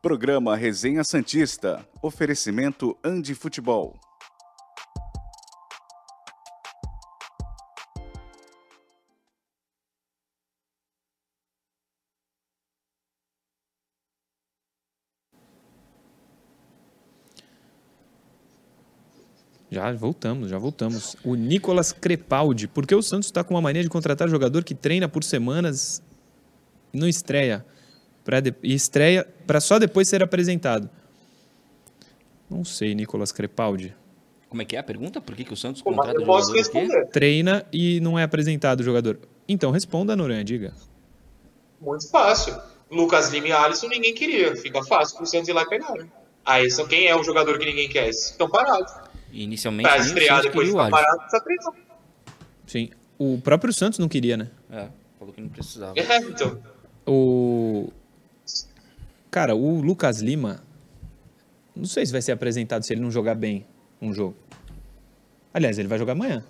[0.01, 1.85] Programa Resenha Santista.
[2.01, 3.99] Oferecimento Andi Futebol.
[19.77, 21.15] Já voltamos, já voltamos.
[21.23, 22.67] O Nicolas Crepaldi.
[22.67, 26.01] Por que o Santos está com uma mania de contratar jogador que treina por semanas
[26.91, 27.63] e não estreia?
[28.25, 30.89] Pra de- E estreia para só depois ser apresentado.
[32.49, 33.93] Não sei, Nicolas Crepaldi.
[34.49, 35.21] Como é que é a pergunta?
[35.21, 36.79] Por que, que o Santos Pô, contrata posso jogador aqui?
[36.79, 37.05] responder.
[37.11, 39.19] Treina e não é apresentado o jogador.
[39.47, 40.73] Então, responda, Noronha, diga.
[41.79, 42.57] Muito fácil.
[42.89, 44.55] Lucas Lima e Alisson ninguém queria.
[44.55, 46.07] Fica fácil pro Santos ir lá e pegar, né?
[46.43, 48.07] Aí, são quem é o jogador que ninguém quer?
[48.09, 48.91] Estão parados.
[49.31, 50.89] Inicialmente, Pra estrear depois de Alisson.
[50.89, 51.73] parado, precisa treinar.
[52.65, 52.89] Sim.
[53.19, 54.49] O próprio Santos não queria, né?
[54.69, 54.87] É,
[55.17, 55.93] falou que não precisava.
[55.99, 56.61] É, então.
[57.05, 57.91] O.
[59.31, 60.63] Cara, o Lucas Lima.
[61.75, 63.65] Não sei se vai ser apresentado se ele não jogar bem
[64.01, 64.35] um jogo.
[65.53, 66.43] Aliás, ele vai jogar amanhã.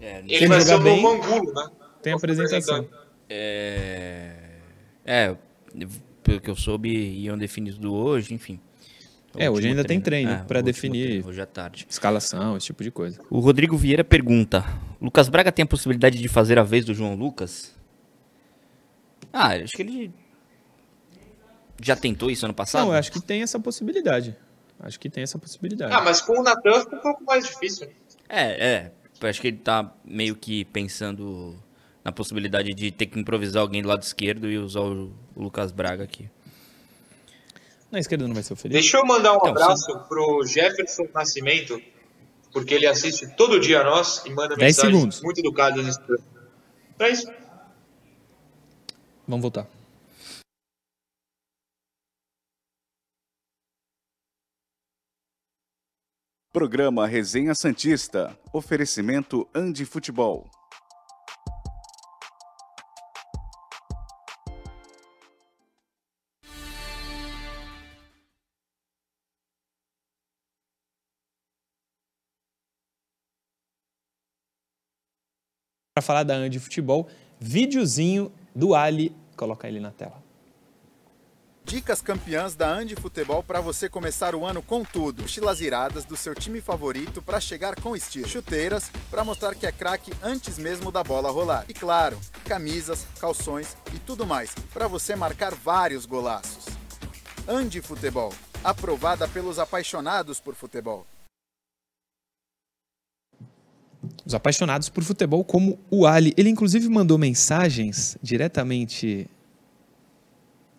[0.00, 1.68] É, Ele ele vai ser jogar o bem, Angulo, né?
[2.02, 2.88] Tem apresentação.
[3.28, 4.34] É,
[5.04, 5.36] é,
[6.22, 8.58] pelo que eu soube, iam definir tudo hoje, enfim.
[9.34, 11.06] O É, hoje ainda tem treino pra o último definir.
[11.06, 11.86] treino, hoje à tarde.
[11.88, 13.20] Escalação, esse tipo de coisa.
[13.30, 14.64] O Rodrigo Vieira pergunta:
[15.00, 17.74] Lucas Braga tem a possibilidade de fazer a vez do João Lucas?
[19.32, 20.12] Ah, acho que ele
[21.82, 22.82] já tentou isso ano passado.
[22.82, 24.36] Não, eu acho que tem essa possibilidade.
[24.78, 25.92] Acho que tem essa possibilidade.
[25.94, 27.88] Ah, mas com o Natan fica um pouco mais difícil.
[28.28, 28.92] É, é.
[29.20, 31.56] Eu acho que ele tá meio que pensando
[32.04, 35.70] na possibilidade de ter que improvisar alguém do lado esquerdo e usar o, o Lucas
[35.70, 36.28] Braga aqui.
[37.92, 38.80] Na esquerda não vai ser o Felipe.
[38.80, 41.80] Deixa eu mandar um Então, abraço pro Jefferson Nascimento,
[42.50, 45.20] porque ele assiste todo dia a nós e manda mensagens segundos.
[45.22, 45.98] muito educadas.
[46.94, 47.30] Então é isso.
[49.28, 49.66] Vamos voltar.
[56.52, 58.38] Programa Resenha Santista.
[58.52, 60.50] Oferecimento Andi Futebol.
[75.94, 77.06] Para falar da Andi Futebol,
[77.38, 79.14] videozinho do Ali.
[79.36, 80.22] Coloca ele na tela.
[81.64, 85.20] Dicas campeãs da Andi Futebol para você começar o ano com tudo.
[85.20, 88.26] Mochilas iradas do seu time favorito para chegar com estilo.
[88.26, 91.66] Chuteiras para mostrar que é craque antes mesmo da bola rolar.
[91.68, 96.64] E claro, camisas, calções e tudo mais para você marcar vários golaços.
[97.46, 98.32] Andi Futebol,
[98.64, 101.06] aprovada pelos apaixonados por futebol.
[104.24, 106.34] Os apaixonados por futebol, como o Ali.
[106.36, 109.28] Ele, inclusive, mandou mensagens diretamente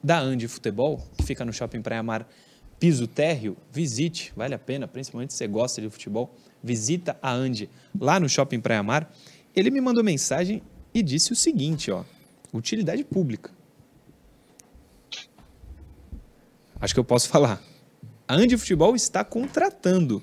[0.03, 2.27] da Andi Futebol, que fica no Shopping Praia Mar
[2.79, 3.55] Piso Térreo.
[3.71, 6.35] Visite, vale a pena, principalmente se você gosta de futebol.
[6.61, 9.09] Visita a Andi lá no Shopping Praia Mar.
[9.55, 10.61] Ele me mandou mensagem
[10.93, 12.03] e disse o seguinte, ó.
[12.53, 13.51] Utilidade pública.
[16.79, 17.61] Acho que eu posso falar.
[18.27, 20.21] A Andi Futebol está contratando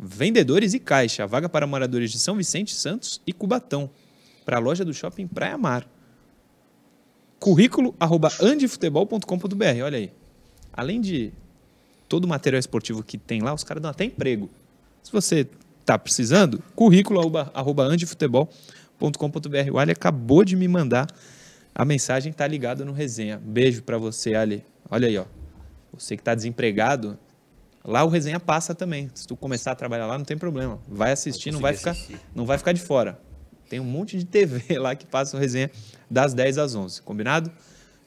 [0.00, 3.90] vendedores e caixa, vaga para moradores de São Vicente, Santos e Cubatão,
[4.44, 5.86] para a loja do Shopping Praia Mar
[7.40, 9.82] currículo arroba andifutebol.com.br.
[9.82, 10.12] Olha aí.
[10.72, 11.32] Além de
[12.06, 14.48] todo o material esportivo que tem lá, os caras dão até emprego.
[15.02, 15.48] Se você
[15.80, 19.72] está precisando, currículo arroba, arroba andifutebol.com.br.
[19.72, 21.08] O Ali acabou de me mandar
[21.74, 23.40] a mensagem, tá ligado no resenha.
[23.42, 24.62] Beijo para você, Ali.
[24.88, 25.24] Olha aí, ó.
[25.94, 27.18] Você que está desempregado,
[27.84, 29.10] lá o resenha passa também.
[29.14, 30.80] Se tu começar a trabalhar lá, não tem problema.
[30.88, 31.96] Vai assistir, não vai ficar,
[32.34, 33.20] não vai ficar de fora.
[33.68, 35.70] Tem um monte de TV lá que passa o resenha
[36.10, 37.50] das 10 às 11, combinado?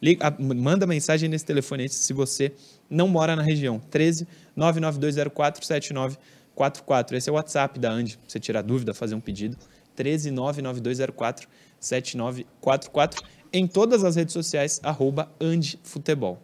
[0.02, 2.52] Liga, manda mensagem nesse telefone se você
[2.90, 3.80] não mora na região.
[3.80, 7.16] 13 99204 7944.
[7.16, 8.20] Esse é o WhatsApp da Andy.
[8.28, 9.58] Você tirar dúvida, fazer um pedido.
[9.96, 11.48] 13 99204
[11.80, 13.24] 7944.
[13.54, 16.42] Em todas as redes sociais, arroba Andy Futebol.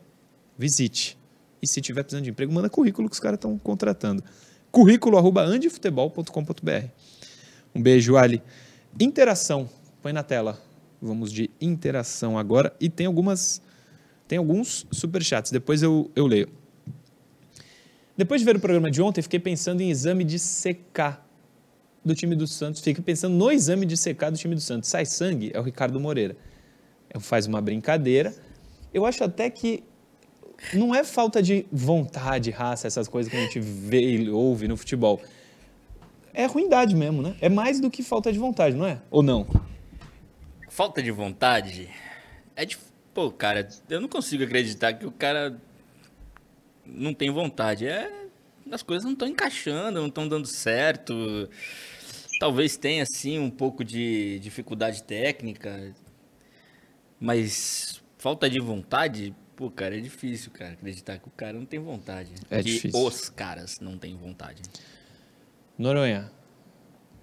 [0.57, 1.18] Visite.
[1.61, 4.23] E se tiver precisando de emprego, manda currículo que os caras estão contratando.
[4.71, 6.85] Currículo arroba andifutebol.com.br.
[7.73, 8.41] Um beijo, Ali.
[8.99, 9.69] Interação.
[10.01, 10.61] Põe na tela.
[11.01, 12.73] Vamos de interação agora.
[12.79, 13.61] E tem algumas.
[14.27, 15.51] Tem alguns superchats.
[15.51, 16.49] Depois eu, eu leio.
[18.15, 21.19] Depois de ver o programa de ontem, fiquei pensando em exame de CK
[22.03, 22.81] do time do Santos.
[22.81, 24.89] Fiquei pensando no exame de CK do time do Santos.
[24.89, 25.51] Sai sangue?
[25.53, 26.35] É o Ricardo Moreira.
[27.19, 28.35] Faz uma brincadeira.
[28.93, 29.83] Eu acho até que
[30.73, 34.77] não é falta de vontade, raça, essas coisas que a gente vê e ouve no
[34.77, 35.21] futebol
[36.33, 37.35] é ruindade mesmo, né?
[37.41, 39.01] É mais do que falta de vontade, não é?
[39.11, 39.45] Ou não?
[40.69, 41.89] Falta de vontade
[42.55, 42.77] é de.
[43.13, 45.59] Pô, cara, eu não consigo acreditar que o cara
[46.85, 47.87] não tem vontade.
[47.87, 48.09] É.
[48.71, 51.49] As coisas não estão encaixando, não estão dando certo.
[52.39, 55.93] Talvez tenha, sim, um pouco de dificuldade técnica.
[57.19, 61.81] Mas falta de vontade, pô, cara, é difícil, cara, acreditar que o cara não tem
[61.81, 62.31] vontade.
[62.49, 62.97] É que difícil.
[62.97, 64.61] os caras não têm vontade.
[65.77, 66.31] Noronha,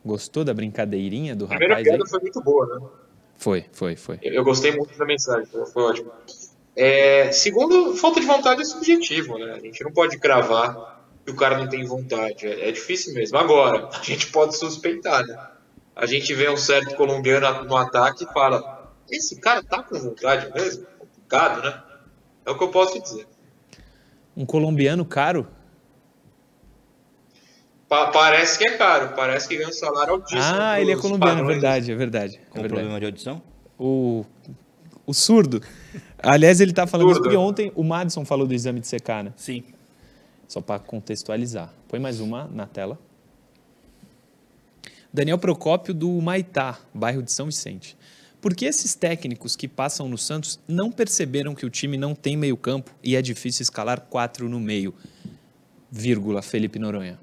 [0.04, 1.94] gostou da brincadeirinha do A primeira rapaz aí?
[1.94, 2.86] piada foi muito boa, né?
[3.38, 4.18] Foi, foi, foi.
[4.20, 6.12] Eu eu gostei muito da mensagem, foi ótimo.
[6.76, 9.54] É, segundo, falta de vontade é subjetivo, né?
[9.54, 12.46] A gente não pode cravar que o cara não tem vontade.
[12.46, 13.38] É, é difícil mesmo.
[13.38, 15.42] Agora, a gente pode suspeitar, né?
[15.94, 20.52] A gente vê um certo colombiano no ataque e fala: esse cara tá com vontade
[20.52, 20.86] mesmo?
[20.98, 21.85] Complicado, né?
[22.46, 23.26] É o que eu posso dizer.
[24.36, 25.46] Um colombiano caro?
[27.88, 30.40] Pa- parece que é caro, parece que ganha um salário altíssimo.
[30.42, 32.36] Ah, ele é colombiano, é verdade, é verdade.
[32.36, 32.74] É Com verdade.
[32.74, 33.42] problema de audição?
[33.78, 34.24] O,
[35.06, 35.60] o surdo.
[36.18, 37.24] Aliás, ele tá falando isso Surdo.
[37.30, 39.32] porque ontem o Madison falou do exame de CK, né?
[39.36, 39.62] Sim.
[40.48, 41.72] Só para contextualizar.
[41.88, 42.98] Põe mais uma na tela.
[45.12, 47.96] Daniel Procópio do Maitá, bairro de São Vicente.
[48.46, 52.36] Por que esses técnicos que passam no Santos não perceberam que o time não tem
[52.36, 54.94] meio-campo e é difícil escalar quatro no meio?
[55.90, 57.18] Vírgula, Felipe Noronha.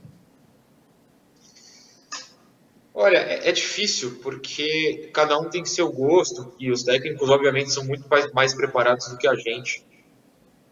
[2.94, 7.86] Olha, é, é difícil porque cada um tem seu gosto e os técnicos, obviamente, são
[7.86, 9.82] muito mais, mais preparados do que a gente.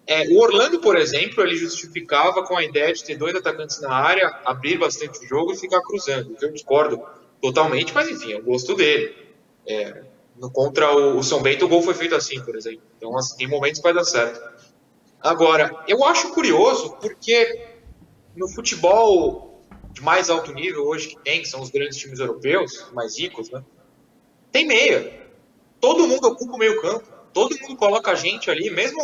[0.05, 3.93] É, o Orlando, por exemplo, ele justificava com a ideia de ter dois atacantes na
[3.93, 6.35] área, abrir bastante o jogo e ficar cruzando.
[6.41, 7.01] Eu discordo
[7.41, 9.15] totalmente, mas enfim, é o gosto dele.
[9.65, 12.81] É, no- contra o, o São Bento, o gol foi feito assim, por exemplo.
[12.97, 14.39] Então, assim, tem momentos vai dar certo.
[15.21, 17.47] Agora, eu acho curioso porque
[18.35, 19.43] no futebol
[19.93, 23.49] de mais alto nível hoje que tem, que são os grandes times europeus, mais ricos,
[23.51, 23.61] né?
[24.51, 25.11] Tem meia.
[25.81, 27.07] Todo mundo ocupa o meio campo.
[27.33, 28.69] Todo mundo coloca a gente ali.
[28.71, 28.99] Mesmo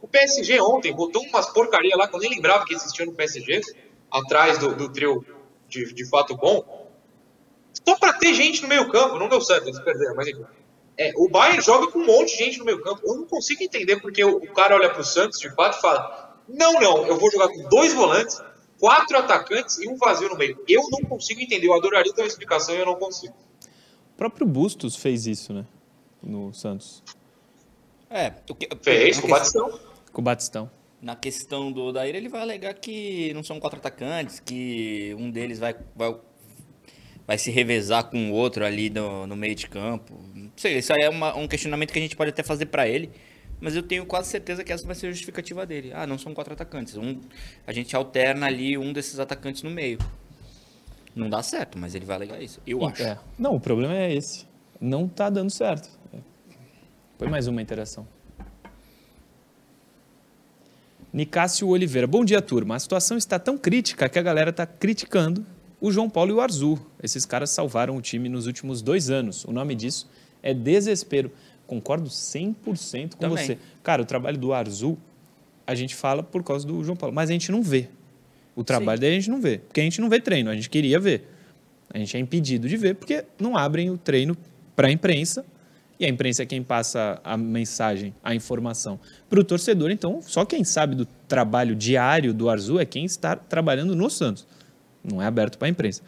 [0.00, 3.60] o PSG ontem botou umas porcaria lá que eu nem lembrava que existia no PSG,
[4.10, 5.26] atrás do, do trio
[5.68, 6.62] de, de fato bom.
[7.86, 9.18] Só pra ter gente no meio campo.
[9.18, 10.46] Não deu certo, eles perderam, mas enfim.
[10.96, 13.00] É, o Bayern joga com um monte de gente no meio campo.
[13.04, 16.36] Eu não consigo entender porque o, o cara olha pro Santos de fato e fala:
[16.48, 18.40] Não, não, eu vou jogar com dois volantes,
[18.78, 20.62] quatro atacantes e um vazio no meio.
[20.68, 21.66] Eu não consigo entender.
[21.68, 23.34] Eu adoraria ter uma explicação e eu não consigo.
[24.14, 25.64] O próprio Bustos fez isso, né?
[26.22, 27.02] No Santos.
[28.10, 29.92] É, o que, Fez, com questão- batição.
[30.12, 30.70] Com o Batistão.
[31.00, 35.58] Na questão do Odair, ele vai alegar que não são quatro atacantes, que um deles
[35.58, 36.14] vai, vai,
[37.26, 40.12] vai se revezar com o outro ali no, no meio de campo.
[40.34, 42.86] Não sei, isso aí é uma- um questionamento que a gente pode até fazer pra
[42.88, 43.10] ele,
[43.60, 45.92] mas eu tenho quase certeza que essa vai ser a justificativa dele.
[45.94, 46.96] Ah, não são quatro atacantes.
[46.96, 47.20] Um,
[47.66, 49.98] a gente alterna ali um desses atacantes no meio.
[51.14, 52.60] Não dá certo, mas ele vai alegar isso.
[52.66, 53.02] Eu acho.
[53.02, 53.18] É.
[53.38, 54.46] Não, o problema é esse.
[54.80, 55.88] Não tá dando certo.
[56.12, 56.18] É.
[57.18, 58.06] Foi mais uma interação.
[61.12, 62.06] Nicásio Oliveira.
[62.06, 62.74] Bom dia, turma.
[62.76, 65.44] A situação está tão crítica que a galera está criticando
[65.82, 66.78] o João Paulo e o Arzu.
[67.02, 69.44] Esses caras salvaram o time nos últimos dois anos.
[69.44, 70.08] O nome disso
[70.40, 71.32] é desespero.
[71.66, 73.44] Concordo 100% com Também.
[73.44, 73.58] você.
[73.82, 74.96] Cara, o trabalho do Arzu,
[75.66, 77.88] a gente fala por causa do João Paulo, mas a gente não vê.
[78.54, 79.58] O trabalho dele a gente não vê.
[79.58, 81.28] Porque a gente não vê treino, a gente queria ver.
[81.92, 84.36] A gente é impedido de ver porque não abrem o treino
[84.76, 85.44] para a imprensa
[85.98, 89.90] e a imprensa é quem passa a mensagem, a informação para o torcedor.
[89.90, 94.46] Então, só quem sabe do trabalho diário do Arzu é quem está trabalhando no Santos.
[95.04, 96.02] Não é aberto para a imprensa.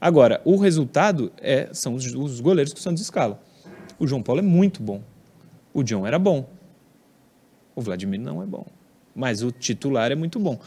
[0.00, 3.40] Agora, o resultado é, são os, os goleiros que o Santos escala.
[3.98, 5.02] O João Paulo é muito bom.
[5.72, 6.48] O John era bom.
[7.74, 8.66] O Vladimir não é bom.
[9.14, 10.58] Mas o titular é muito bom.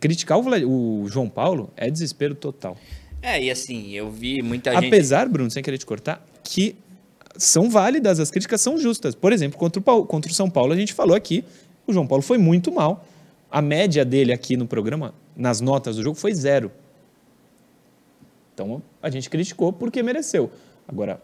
[0.00, 2.76] Criticar o, Vla- o João Paulo é desespero total.
[3.20, 4.86] É, e assim, eu vi muita gente.
[4.86, 6.76] Apesar, Bruno, sem querer te cortar, que
[7.36, 9.14] são válidas, as críticas são justas.
[9.14, 11.44] Por exemplo, contra o, contra o São Paulo, a gente falou aqui,
[11.86, 13.04] o João Paulo foi muito mal.
[13.50, 16.70] A média dele aqui no programa, nas notas do jogo, foi zero.
[18.54, 20.50] Então, a gente criticou porque mereceu.
[20.86, 21.20] Agora,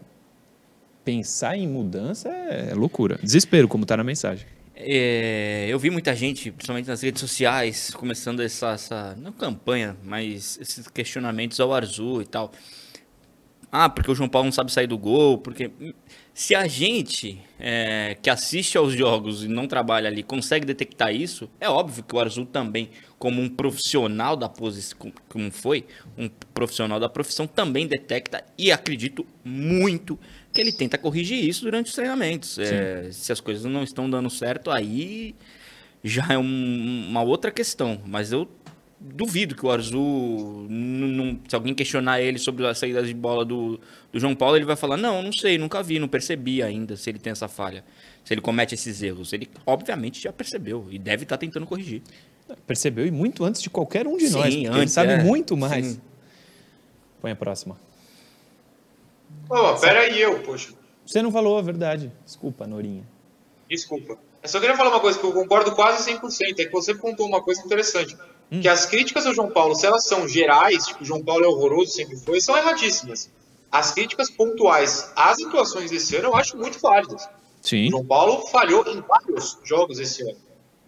[1.05, 3.17] pensar em mudança é loucura.
[3.23, 4.45] Desespero, como está na mensagem.
[4.75, 10.57] É, eu vi muita gente, principalmente nas redes sociais, começando essa, essa não campanha, mas
[10.59, 12.51] esses questionamentos ao Arzu e tal.
[13.71, 15.71] Ah, porque o João Paulo não sabe sair do gol, porque
[16.33, 21.49] se a gente é, que assiste aos jogos e não trabalha ali consegue detectar isso,
[21.59, 22.89] é óbvio que o Arzu também,
[23.19, 25.85] como um profissional da posição, como foi,
[26.17, 30.17] um profissional da profissão, também detecta e acredito muito
[30.53, 32.57] que ele tenta corrigir isso durante os treinamentos.
[32.57, 35.35] É, se as coisas não estão dando certo, aí
[36.03, 38.01] já é um- uma outra questão.
[38.05, 38.49] Mas eu
[39.03, 39.97] duvido que o Arzu,
[40.69, 43.79] não- se alguém questionar ele sobre a saída de bola do,
[44.13, 47.09] do João Paulo, ele vai falar: Não, não sei, nunca vi, não percebi ainda se
[47.09, 47.83] ele tem essa falha,
[48.23, 49.33] se ele comete esses erros.
[49.33, 52.01] Ele, obviamente, já percebeu e deve estar tentando corrigir.
[52.67, 53.05] Percebeu?
[53.05, 54.43] E muito antes de qualquer um de Sim, nós.
[54.53, 55.23] porque ele antes, sabe é.
[55.23, 55.85] muito mais.
[55.85, 56.01] Sim.
[57.21, 57.77] Põe a próxima.
[59.49, 60.73] Ô, pera aí eu, poxa.
[61.05, 62.11] Você não falou a verdade.
[62.25, 63.03] Desculpa, Norinha.
[63.69, 64.17] Desculpa.
[64.43, 67.27] Eu só queria falar uma coisa que eu concordo quase 100%, é que você pontuou
[67.29, 68.17] uma coisa interessante.
[68.59, 71.47] Que as críticas ao João Paulo, se elas são gerais, tipo, o João Paulo é
[71.47, 73.31] horroroso, sempre foi, são erradíssimas.
[73.71, 77.29] As críticas pontuais às atuações desse ano eu acho muito válidas.
[77.61, 77.87] Sim.
[77.87, 80.37] O João Paulo falhou em vários jogos esse ano.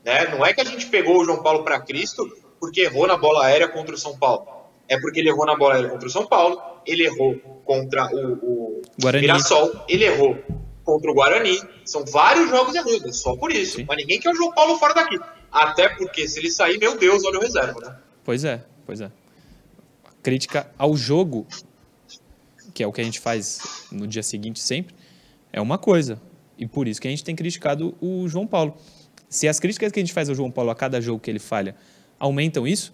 [0.04, 0.28] Né?
[0.36, 3.46] Não é que a gente pegou o João Paulo para Cristo porque errou na bola
[3.46, 4.46] aérea contra o São Paulo.
[4.90, 8.34] É porque ele errou na bola aérea contra o São Paulo, ele errou contra o,
[8.34, 9.22] o Guarani.
[9.22, 10.38] Mirassol, ele errou
[10.84, 11.62] contra o Guarani.
[11.86, 13.78] São vários jogos errados, só por isso.
[13.78, 13.86] Sim.
[13.88, 15.18] Mas ninguém quer o João Paulo fora daqui.
[15.54, 17.96] Até porque se ele sair, meu Deus, olha o reserva, né?
[18.24, 19.12] Pois é, pois é.
[20.24, 21.46] Crítica ao jogo,
[22.74, 23.60] que é o que a gente faz
[23.92, 24.96] no dia seguinte sempre,
[25.52, 26.20] é uma coisa.
[26.58, 28.76] E por isso que a gente tem criticado o João Paulo.
[29.30, 31.40] Se as críticas que a gente faz ao João Paulo a cada jogo que ele
[31.40, 31.76] falha
[32.20, 32.94] aumentam isso,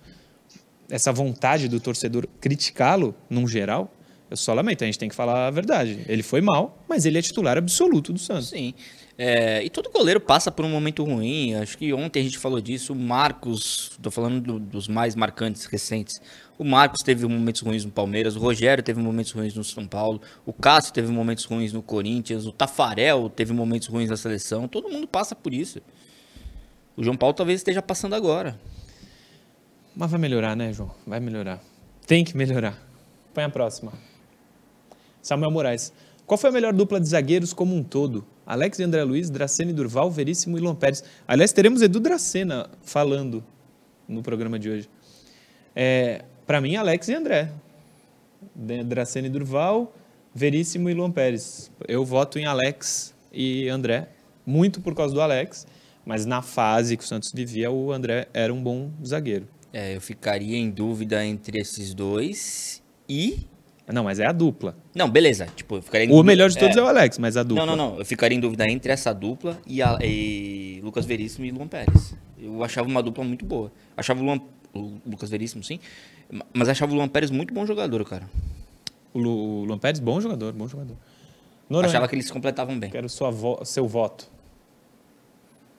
[0.90, 3.94] essa vontade do torcedor criticá-lo, num geral,
[4.30, 4.84] eu só lamento.
[4.84, 6.04] A gente tem que falar a verdade.
[6.08, 8.50] Ele foi mal, mas ele é titular absoluto do Santos.
[8.50, 8.74] Sim.
[9.22, 11.54] É, e todo goleiro passa por um momento ruim.
[11.56, 12.94] Acho que ontem a gente falou disso.
[12.94, 16.22] O Marcos, tô falando do- dos mais marcantes recentes.
[16.58, 20.22] O Marcos teve momentos ruins no Palmeiras, o Rogério teve momentos ruins no São Paulo,
[20.46, 24.70] o Cássio teve momentos ruins no Corinthians, o Tafarel teve momentos ruins na seleção.
[24.70, 25.82] Todo mundo passa por isso.
[26.96, 28.58] O João Paulo talvez esteja passando agora.
[29.96, 30.92] Mas vai melhorar, né, João?
[31.06, 31.62] Vai melhorar.
[32.08, 32.78] Tem que melhorar.
[33.34, 33.92] Põe a próxima.
[35.22, 35.92] Samuel Moraes.
[36.30, 38.24] Qual foi a melhor dupla de zagueiros como um todo?
[38.46, 41.04] Alex e André Luiz, Dracena e Durval, Veríssimo e Luan Pérez.
[41.28, 43.44] Aliás, teremos Edu Dracena falando
[44.08, 44.90] no programa de hoje.
[45.76, 47.52] É, Para mim, Alex e André.
[48.86, 49.92] Dracena e Durval,
[50.32, 51.72] Veríssimo e Luan Pérez.
[51.88, 54.10] Eu voto em Alex e André,
[54.46, 55.66] muito por causa do Alex,
[56.06, 59.48] mas na fase que o Santos vivia, o André era um bom zagueiro.
[59.74, 63.48] É, eu ficaria em dúvida entre esses dois e.
[63.94, 64.76] Não, mas é a dupla.
[64.96, 65.48] Não, beleza.
[65.56, 67.66] Tipo, eu ficaria em O melhor de todos é, o Alex, mas a dupla.
[67.66, 68.00] Não, não, não.
[68.00, 72.14] Eu ficaria em dúvida entre essa dupla e, a- e Lucas Veríssimo e Luan Pérez.
[72.40, 73.72] Eu achava uma dupla muito boa.
[73.98, 74.40] Achava o, Luan,
[74.74, 75.80] o Lucas Veríssimo, sim.
[76.32, 78.30] ma- Mas achava o Luan Pérez muito bom jogador, cara.
[79.14, 79.30] O, Lu,
[79.62, 80.96] o Luan Pérez, bom jogador, bom jogador.
[81.70, 82.90] Noronha, Achava que eles se completavam bem.
[82.90, 84.28] quero sua vo- seu voto.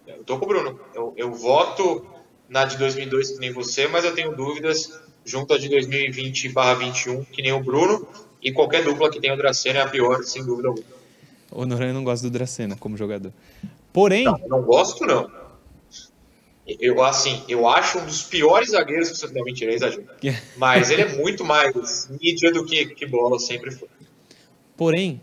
[0.06, 0.78] Eu tô com o Bruno.
[0.94, 2.04] Eu, eu voto
[2.48, 7.42] na de 2002 que nem você, mas eu tenho dúvidas junto a de 2020/21 que
[7.42, 8.06] nem o Bruno
[8.42, 10.86] e qualquer dupla que tenha o Dracena é a pior, sem dúvida alguma.
[11.50, 13.32] O Noronha não gosta do Dracena como jogador.
[13.92, 15.30] Porém, Não, eu não gosto não.
[16.78, 20.04] Eu assim, eu acho um dos piores zagueiros que você não mentira, é exagero.
[20.56, 23.88] Mas ele é muito mais mídia do que, que bola sempre foi.
[24.76, 25.20] porém,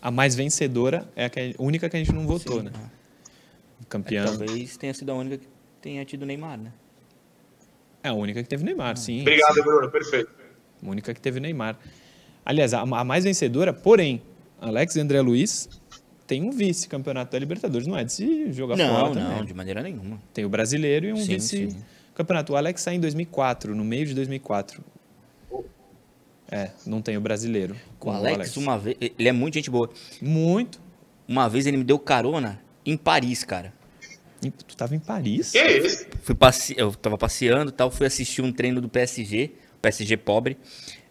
[0.00, 2.72] a mais vencedora é a que- a única que a gente não votou, Sim, né?
[2.74, 3.84] é.
[3.88, 4.24] Campeã.
[4.24, 5.46] Talvez tenha sido a única que
[5.80, 6.72] tenha tido Neymar, né?
[8.02, 9.20] É a única que teve Neymar, sim.
[9.20, 9.62] Obrigado, sim.
[9.62, 10.30] Bruno, perfeito.
[10.84, 11.78] A única que teve Neymar.
[12.44, 14.20] Aliás, a, mais vencedora, porém,
[14.60, 15.68] Alex e André Luiz
[16.26, 17.86] tem um vice-campeonato da Libertadores.
[17.86, 19.44] Não é de se jogar Não, fora não, também.
[19.44, 20.20] de maneira nenhuma.
[20.34, 22.52] Tem o brasileiro e um vice-campeonato.
[22.52, 24.82] O Alex sai em 2004, no meio de 2004.
[26.50, 27.74] É, não tem o brasileiro.
[27.74, 28.96] O como Alex, uma vez.
[29.00, 29.88] Ele é muito gente boa.
[30.20, 30.80] Muito.
[31.26, 33.72] Uma vez ele me deu carona em Paris, cara.
[34.50, 35.52] Tu tava em Paris?
[35.52, 36.06] Que é esse?
[36.22, 36.74] Fui passe...
[36.76, 40.56] Eu tava passeando e tal, fui assistir um treino do PSG, PSG pobre.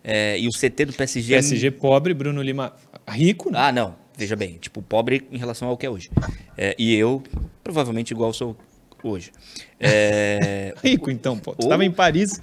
[0.04, 1.34] é, e o CT do PSG.
[1.34, 2.74] é PSG pobre, Bruno Lima
[3.08, 3.60] rico, né?
[3.60, 3.96] Ah, não.
[4.18, 6.12] Veja bem, tipo, pobre em relação ao que é hoje.
[6.58, 7.24] É, e eu,
[7.64, 8.56] provavelmente igual sou
[9.04, 9.32] hoje.
[9.84, 11.56] É, Rico, então, pô.
[11.56, 12.40] Tu Ou- tava em Paris.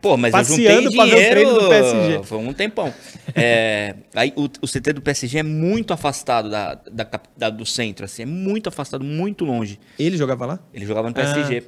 [0.00, 2.22] Pô, mas Passeando eu juntei dinheiro, do PSG.
[2.24, 2.92] Foi um tempão.
[3.36, 8.04] É, aí o, o CT do PSG é muito afastado da, da da- do centro,
[8.04, 9.78] assim, é muito afastado, muito longe.
[9.96, 10.58] Ele jogava lá?
[10.74, 11.62] Ele jogava no PSG.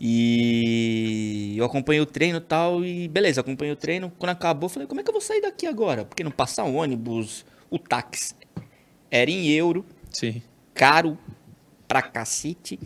[0.00, 4.12] E eu acompanhei o treino e tal, e beleza, acompanhei o treino.
[4.18, 6.04] Quando acabou, falei, como é que eu vou sair daqui agora?
[6.04, 8.34] Porque não passar um ônibus, o táxi
[9.10, 10.40] era em euro, Sim.
[10.74, 11.18] caro
[11.94, 12.76] pra cacete.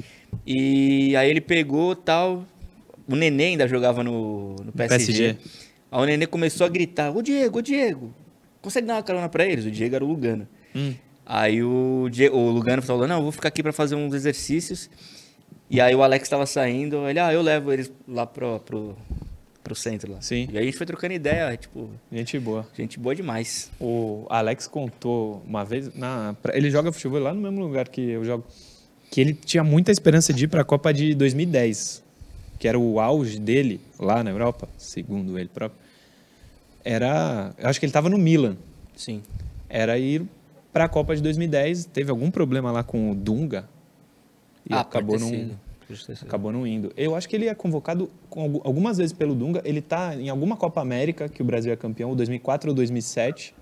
[0.46, 2.44] E aí ele pegou tal.
[3.08, 5.34] O Nenê ainda jogava no, no PSG.
[5.34, 5.36] PSG.
[5.90, 8.12] Aí o Nenê começou a gritar: Ô Diego, ô Diego,
[8.60, 9.64] consegue dar uma carona pra eles?
[9.64, 10.46] O Diego era o Lugano.
[10.76, 10.92] Hum.
[11.24, 14.90] Aí o, Die- o Lugano falou: Não, eu vou ficar aqui pra fazer uns exercícios.
[15.70, 18.96] E aí o Alex tava saindo, ele, ah, eu levo eles lá pro, pro,
[19.62, 20.20] pro centro lá.
[20.20, 20.48] Sim.
[20.52, 22.66] E aí a gente foi trocando ideia, tipo, Gente boa.
[22.76, 23.70] gente boa demais.
[23.80, 28.24] O Alex contou uma vez, na, ele joga futebol lá no mesmo lugar que eu
[28.24, 28.44] jogo,
[29.10, 32.02] que ele tinha muita esperança de ir para a Copa de 2010,
[32.58, 35.80] que era o auge dele lá na Europa, segundo ele próprio.
[36.84, 38.56] Era, eu acho que ele estava no Milan,
[38.96, 39.22] Sim.
[39.68, 40.24] era ir
[40.72, 43.68] para a Copa de 2010, teve algum problema lá com o Dunga
[44.68, 45.50] e ah, acabou não
[46.22, 46.92] acabou não indo.
[46.96, 48.10] Eu acho que ele é convocado
[48.62, 49.62] algumas vezes pelo Dunga.
[49.64, 53.54] Ele tá em alguma Copa América que o Brasil é campeão, ou 2004 ou 2007.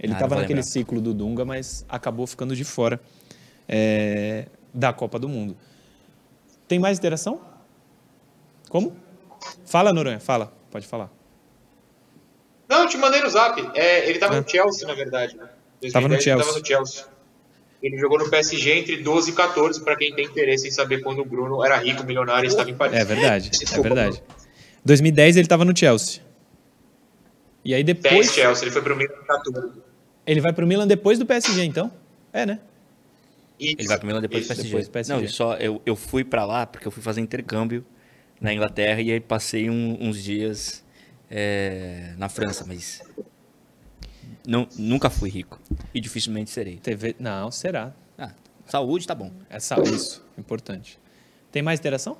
[0.00, 0.70] Ele Ah, estava vou naquele lembrar.
[0.70, 3.00] ciclo do Dunga, mas acabou ficando de fora
[3.68, 5.56] é, da Copa do Mundo.
[6.68, 7.40] Tem mais interação?
[8.68, 8.96] Como?
[9.66, 10.52] Fala, Noronha, fala.
[10.70, 11.10] Pode falar.
[12.68, 13.60] Não, eu te mandei no zap.
[13.74, 14.40] É, ele tava É.
[14.40, 15.36] no Chelsea, na verdade.
[15.36, 15.48] Né?
[15.92, 16.46] Tava no 2010 ele Chelsea.
[16.46, 17.04] Tava no Chelsea.
[17.82, 21.20] Ele jogou no PSG entre 12 e 14, pra quem tem interesse em saber quando
[21.20, 22.94] o Bruno era rico, milionário e estava em Paris.
[22.94, 24.22] É verdade, é Desculpa, verdade.
[24.84, 26.20] 2010 ele estava no Chelsea.
[27.64, 29.72] E aí 10 depois Chelsea, ele foi pro Milan em 14.
[30.26, 31.90] ele vai pro Milan depois do PSG, então?
[32.32, 32.60] É, né?
[33.60, 34.54] Isso, Ele vai pro Milan depois do isso.
[34.54, 34.68] PSG.
[34.68, 35.14] depois do PSG.
[35.14, 37.84] Não, só eu, eu fui pra lá porque eu fui fazer intercâmbio
[38.40, 40.82] na Inglaterra e aí passei um- uns dias
[41.30, 43.02] é, na França, mas
[44.46, 45.60] não, nunca fui rico
[45.94, 46.76] e dificilmente serei.
[46.78, 47.92] TV, não, será.
[48.18, 48.32] Ah,
[48.66, 49.30] saúde tá bom.
[49.48, 50.98] Essa, isso, importante.
[51.52, 52.16] Tem mais interação?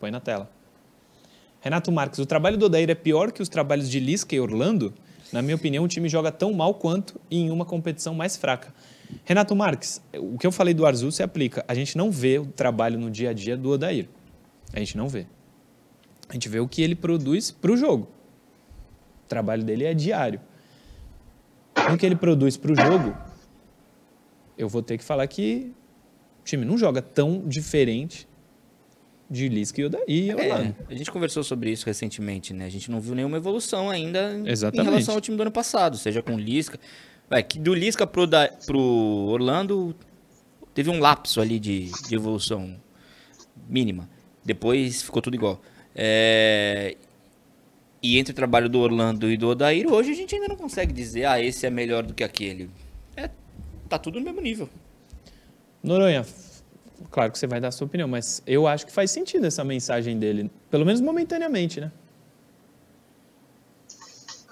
[0.00, 0.50] Põe na tela.
[1.60, 4.92] Renato Marques, o trabalho do Odair é pior que os trabalhos de Lisca e Orlando?
[5.32, 8.72] Na minha opinião, o time joga tão mal quanto e em uma competição mais fraca.
[9.24, 11.64] Renato Marques, o que eu falei do Arzul se aplica.
[11.68, 14.08] A gente não vê o trabalho no dia a dia do Odair.
[14.72, 15.26] A gente não vê.
[16.28, 18.08] A gente vê o que ele produz para o jogo.
[19.24, 20.40] O trabalho dele é diário.
[21.90, 23.16] No que ele produz para o jogo,
[24.56, 25.72] eu vou ter que falar que
[26.40, 28.26] o time não joga tão diferente
[29.28, 30.76] de Lisca e Odair Orlando.
[30.88, 32.66] É, a gente conversou sobre isso recentemente, né?
[32.66, 34.86] A gente não viu nenhuma evolução ainda Exatamente.
[34.86, 36.78] em relação ao time do ano passado, seja com o Lisca.
[37.28, 39.94] Vai, que do Lisca pro, da, pro Orlando
[40.74, 42.76] teve um lapso ali de, de evolução
[43.68, 44.08] mínima.
[44.44, 45.60] Depois ficou tudo igual.
[45.94, 46.96] É,
[48.02, 50.92] E entre o trabalho do Orlando e do Odair, hoje a gente ainda não consegue
[50.92, 52.70] dizer, ah, esse é melhor do que aquele.
[53.16, 53.28] É,
[53.88, 54.68] tá tudo no mesmo nível.
[55.82, 56.24] Noronha,
[57.10, 59.64] claro que você vai dar a sua opinião, mas eu acho que faz sentido essa
[59.64, 61.90] mensagem dele, pelo menos momentaneamente, né?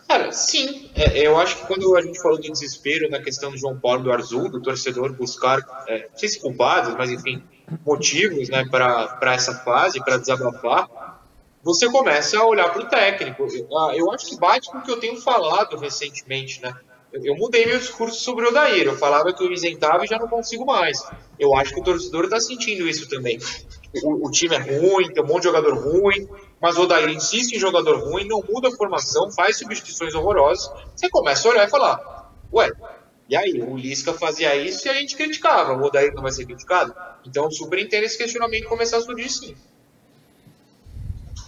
[0.09, 0.91] Cara, sim.
[0.95, 4.03] É, eu acho que quando a gente falou do desespero na questão do João Paulo
[4.03, 7.43] do Arzul, do torcedor buscar, é, não sei se culpados, mas enfim,
[7.85, 11.23] motivos né, para essa fase, para desabafar,
[11.63, 13.47] você começa a olhar para o técnico.
[13.51, 16.75] Eu, ah, eu acho que bate com o que eu tenho falado recentemente, né?
[17.23, 18.87] eu mudei meu discurso sobre o Odair.
[18.87, 20.99] Eu falava que eu isentava e já não consigo mais.
[21.39, 23.39] Eu acho que o torcedor está sentindo isso também.
[24.03, 26.29] O, o, time é ruim, tem um monte de jogador ruim,
[26.65, 30.73] mas o Odair insiste em jogador ruim, não muda a formação, faz substituições horrorosas.
[30.97, 32.73] Você começa a olhar e falar: ué,
[33.29, 33.61] e aí?
[33.61, 35.75] O Lisca fazia isso e a gente criticava.
[35.75, 36.95] O Odair não vai ser criticado?
[37.27, 39.55] Então, super entendo esse questionamento começar a surgir sim.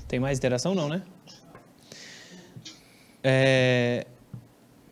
[0.07, 1.01] Tem mais interação, não, né?
[3.25, 4.07] É,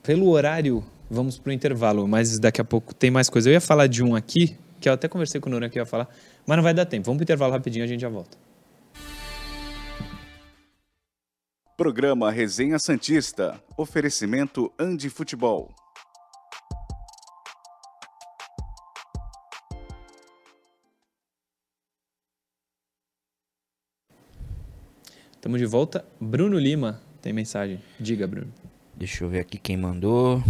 [0.03, 3.51] pelo horário, vamos para o intervalo, mas daqui a pouco tem mais coisa.
[3.51, 5.85] Eu ia falar de um aqui, que eu até conversei com o Noran que ia
[5.85, 6.09] falar,
[6.47, 7.05] mas não vai dar tempo.
[7.05, 8.39] Vamos para o intervalo rapidinho, a gente já volta.
[11.77, 13.61] Programa Resenha Santista.
[13.77, 15.75] Oferecimento Andi Futebol.
[25.33, 26.07] Estamos de volta.
[26.21, 27.83] Bruno Lima tem mensagem.
[27.99, 28.55] Diga, Bruno.
[28.95, 30.45] Deixa eu ver aqui quem mandou.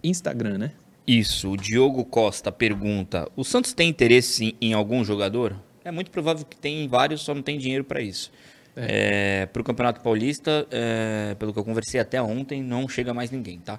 [0.00, 0.72] Instagram, né?
[1.04, 5.56] Isso, o Diogo Costa pergunta: o Santos tem interesse em algum jogador?
[5.84, 8.30] É muito provável que tem vários, só não tem dinheiro para isso.
[8.76, 9.42] É.
[9.42, 13.30] É, para o Campeonato Paulista, é, pelo que eu conversei até ontem, não chega mais
[13.30, 13.78] ninguém, tá?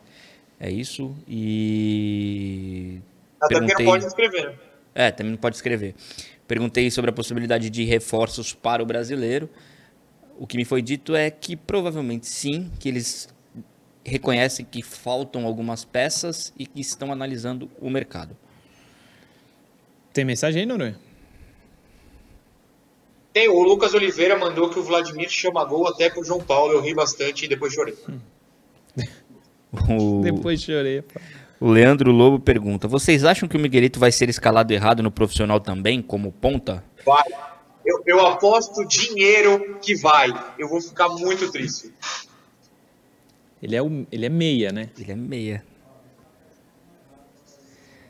[0.59, 1.15] É isso.
[1.27, 2.99] E.
[3.41, 3.85] Até Perguntei...
[3.85, 4.59] não pode escrever.
[4.95, 5.95] É, também não pode escrever.
[6.47, 9.49] Perguntei sobre a possibilidade de reforços para o brasileiro.
[10.37, 13.33] O que me foi dito é que provavelmente sim, que eles
[14.05, 18.35] reconhecem que faltam algumas peças e que estão analisando o mercado.
[20.11, 20.97] Tem mensagem aí, Noronha?
[23.34, 26.73] Tem, o Lucas Oliveira mandou que o Vladimir chama gol até pro João Paulo.
[26.73, 27.97] Eu ri bastante e depois chorei.
[29.89, 30.21] o...
[30.21, 31.19] Depois chorei, pá.
[31.59, 35.59] O Leandro Lobo pergunta: Vocês acham que o Miguelito vai ser escalado errado no profissional
[35.59, 36.84] também, como ponta?
[37.05, 37.23] Vai.
[37.86, 40.29] Eu, eu aposto dinheiro que vai.
[40.59, 41.91] Eu vou ficar muito triste.
[43.61, 44.89] Ele é, o, ele é meia, né?
[44.99, 45.63] Ele é meia.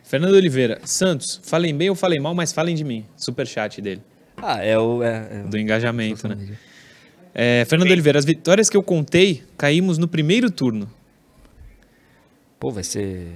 [0.03, 3.05] Fernando Oliveira, Santos, falem bem ou falem mal, mas falem de mim.
[3.15, 4.01] Superchat dele.
[4.45, 5.01] Ah, é o.
[5.01, 6.37] É, é do engajamento, né?
[7.33, 7.93] É, Fernando Sim.
[7.93, 10.91] Oliveira, as vitórias que eu contei, caímos no primeiro turno.
[12.59, 13.31] Pô, vai ser.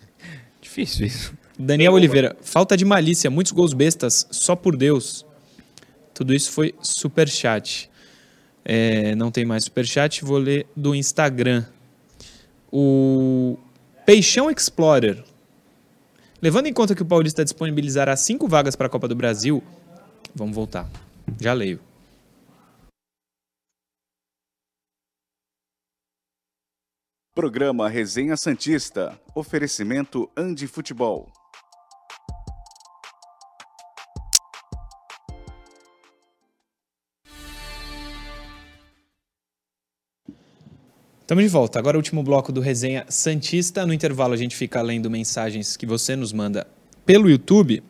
[0.60, 1.34] Difícil isso.
[1.58, 5.24] Daniel Oliveira, falta de malícia, muitos gols bestas, só por Deus.
[6.12, 7.90] Tudo isso foi superchat.
[8.64, 11.64] É, não tem mais superchat, vou ler do Instagram.
[12.70, 13.56] O
[14.04, 15.24] Peixão Explorer.
[16.42, 19.62] Levando em conta que o Paulista disponibilizará cinco vagas para a Copa do Brasil,
[20.34, 20.88] vamos voltar.
[21.40, 21.80] Já leio.
[27.34, 29.20] Programa Resenha Santista.
[29.34, 31.32] Oferecimento Andi Futebol.
[41.24, 41.78] Estamos de volta.
[41.78, 43.86] Agora o último bloco do Resenha Santista.
[43.86, 46.66] No intervalo a gente fica lendo mensagens que você nos manda
[47.04, 47.82] pelo YouTube.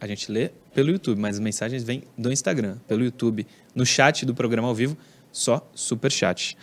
[0.00, 4.24] A gente lê pelo YouTube, mas as mensagens vêm do Instagram, pelo YouTube, no chat
[4.24, 4.96] do programa ao vivo,
[5.32, 6.56] só super chat.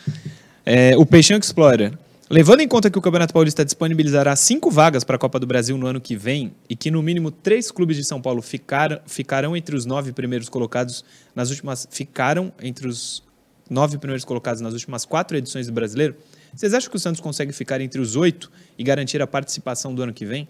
[0.65, 1.91] É, o Peixão Explorer.
[2.29, 5.77] Levando em conta que o Campeonato Paulista disponibilizará cinco vagas para a Copa do Brasil
[5.77, 9.53] no ano que vem e que no mínimo três clubes de São Paulo ficar, ficarão
[9.53, 11.03] entre os nove primeiros colocados
[11.35, 13.21] nas últimas ficaram entre os
[13.69, 16.15] nove primeiros colocados nas últimas quatro edições do Brasileiro,
[16.55, 20.01] vocês acham que o Santos consegue ficar entre os oito e garantir a participação do
[20.01, 20.47] ano que vem?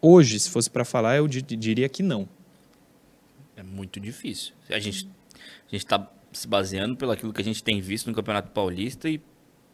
[0.00, 2.26] Hoje, se fosse para falar, eu diria que não.
[3.58, 4.54] É muito difícil.
[4.70, 5.10] A gente
[5.72, 9.20] a está se baseando pelo aquilo que a gente tem visto no Campeonato Paulista e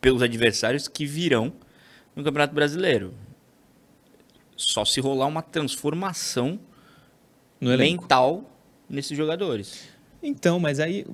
[0.00, 1.52] pelos adversários que virão
[2.16, 3.12] no Campeonato Brasileiro.
[4.56, 6.58] Só se rolar uma transformação
[7.60, 8.50] mental
[8.88, 9.86] nesses jogadores.
[10.22, 11.06] Então, mas aí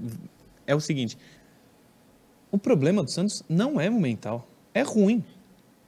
[0.65, 1.19] é o seguinte:
[2.53, 4.49] o problema do Santos não é o mental.
[4.73, 5.25] É ruim.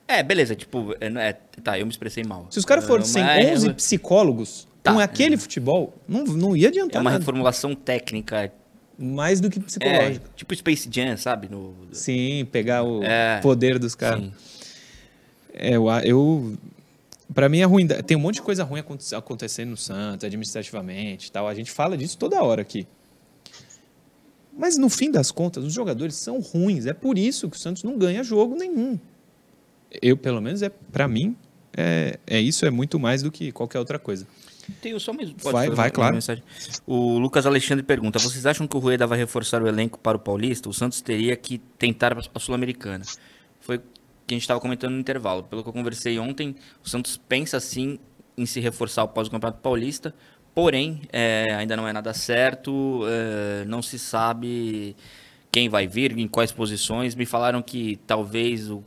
[0.09, 2.49] É, beleza, tipo, é, é tá, eu me expressei mal.
[2.51, 3.63] Se os caras fossem Mas...
[3.63, 4.67] 11 psicólogos.
[4.85, 7.21] Com aquele futebol, não, não ia adiantar É uma nada.
[7.21, 8.53] reformulação técnica.
[8.99, 10.27] Mais do que psicológica.
[10.27, 11.49] É, tipo Space Jam, sabe?
[11.49, 11.75] No...
[11.93, 14.31] Sim, pegar o é, poder dos caras.
[15.53, 16.59] É, eu, eu
[17.35, 17.87] para mim é ruim.
[17.87, 18.83] Tem um monte de coisa ruim
[19.17, 21.49] acontecendo no Santos, administrativamente tal.
[21.49, 22.87] A gente fala disso toda hora aqui.
[24.57, 26.87] Mas no fim das contas, os jogadores são ruins.
[26.87, 28.99] É por isso que o Santos não ganha jogo nenhum.
[30.01, 31.37] Eu, pelo menos, é para mim,
[31.77, 34.27] é, é isso, é muito mais do que qualquer outra coisa.
[34.81, 35.35] Tenho só mesmo.
[35.39, 36.15] vai, vai, claro.
[36.15, 36.43] Mensagem.
[36.87, 40.21] O Lucas Alexandre pergunta: vocês acham que o Rueda vai reforçar o elenco para o
[40.21, 40.69] Paulista?
[40.69, 43.05] O Santos teria que tentar a Sul-Americana.
[43.61, 43.81] Foi o
[44.27, 45.43] que a gente estava comentando no intervalo.
[45.45, 46.55] Pelo que eu conversei ontem,
[46.85, 47.99] o Santos pensa sim
[48.37, 50.15] em se reforçar após o Campeonato Paulista,
[50.55, 54.95] Porém, é, ainda não é nada certo, é, não se sabe
[55.51, 57.15] quem vai vir, em quais posições.
[57.15, 58.85] Me falaram que talvez o,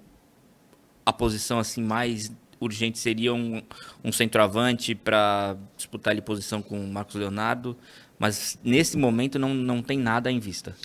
[1.04, 3.62] a posição assim mais urgente seria um,
[4.04, 7.76] um centroavante para disputar ali posição com o Marcos Leonardo,
[8.18, 10.76] mas nesse momento não, não tem nada em vista.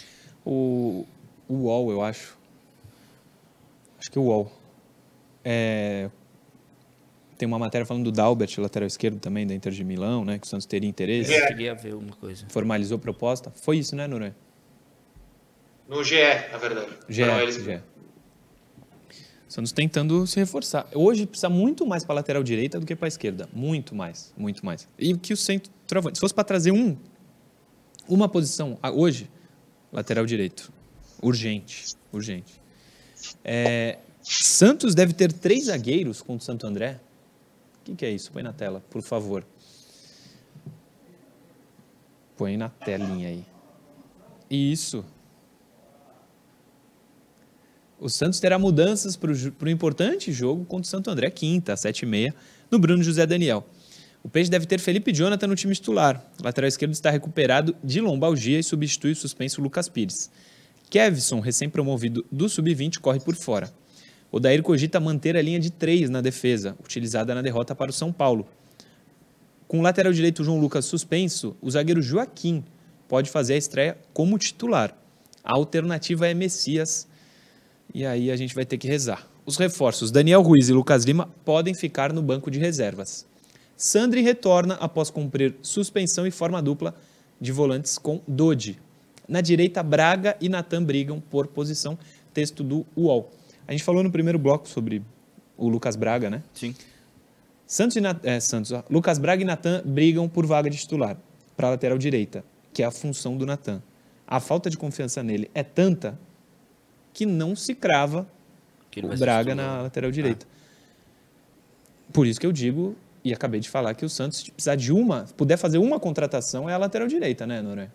[0.45, 1.07] O,
[1.49, 2.37] o UOL, eu acho.
[3.99, 4.53] Acho que o UOL.
[5.45, 6.11] É,
[7.39, 10.39] tem uma matéria falando do Dalbert, lateral esquerdo também, da Inter de Milão, né?
[10.39, 11.33] Que o Santos teria interesse.
[11.33, 12.45] Eu queria ver uma coisa.
[12.51, 13.51] Formalizou proposta.
[13.51, 14.37] Foi isso, né, Noronha?
[15.89, 16.17] No GE,
[16.53, 16.91] na verdade.
[17.09, 17.81] GE, Não, eles- GE.
[19.51, 20.87] Santos tentando se reforçar.
[20.95, 23.49] Hoje precisa muito mais para lateral direita do que para esquerda.
[23.53, 24.89] Muito mais, muito mais.
[24.97, 26.19] E que o centroavante.
[26.19, 26.97] Se fosse para trazer um,
[28.09, 29.29] uma posição hoje,
[29.93, 30.73] lateral direito.
[31.21, 32.63] Urgente, urgente.
[33.45, 37.01] É, Santos deve ter três zagueiros contra o Santo André.
[37.81, 38.31] O que, que é isso?
[38.31, 39.45] Põe na tela, por favor.
[42.37, 43.45] Põe na telinha aí.
[44.49, 45.05] Isso.
[48.01, 52.33] O Santos terá mudanças para o importante jogo contra o Santo André, quinta, às 7h30,
[52.71, 53.67] no Bruno José Daniel.
[54.23, 56.25] O Peixe deve ter Felipe Jonathan no time titular.
[56.41, 60.31] O lateral esquerdo está recuperado de lombalgia e substitui o suspenso Lucas Pires.
[60.89, 63.71] Kevson, recém-promovido do Sub-20, corre por fora.
[64.33, 67.95] O Daír cogita manter a linha de três na defesa, utilizada na derrota para o
[67.95, 68.49] São Paulo.
[69.69, 72.65] Com o lateral direito João Lucas suspenso, o zagueiro Joaquim
[73.07, 74.97] pode fazer a estreia como titular.
[75.45, 77.07] A alternativa é Messias,
[77.95, 79.27] e aí a gente vai ter que rezar.
[79.47, 83.27] Os reforços Daniel Ruiz e Lucas Lima podem ficar no banco de reservas.
[83.77, 86.95] Sandri retorna após cumprir suspensão e forma dupla
[87.41, 88.79] de volantes com Dodi.
[89.29, 91.99] Na direita, Braga e Natan brigam por posição.
[92.35, 93.31] Texto do UOL.
[93.67, 95.03] A gente falou no primeiro bloco sobre
[95.57, 96.43] o Lucas Braga, né?
[96.53, 96.75] Sim.
[97.67, 98.85] Santos e Nat- é, Santos, ó.
[98.91, 101.17] Lucas Braga e Natan brigam por vaga de titular
[101.57, 103.83] para a lateral direita, que é a função do Natan.
[104.27, 106.19] A falta de confiança nele é tanta
[107.21, 108.27] que não se crava
[108.91, 110.47] Que o Braga na lateral direita.
[112.11, 114.91] Por isso que eu digo, e acabei de falar, que o Santos, se precisar de
[114.91, 117.93] uma, puder fazer uma contratação, é a lateral direita, né, Noronha?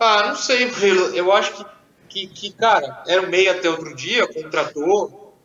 [0.00, 1.14] Ah, não sei, Murilo.
[1.14, 1.64] Eu acho que,
[2.08, 5.36] que, que, cara, era o meio até outro dia, contratou.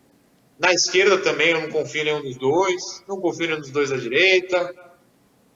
[0.57, 3.03] Na esquerda também eu não confio em nenhum dos dois.
[3.07, 4.73] Não confio em nenhum dos dois da direita.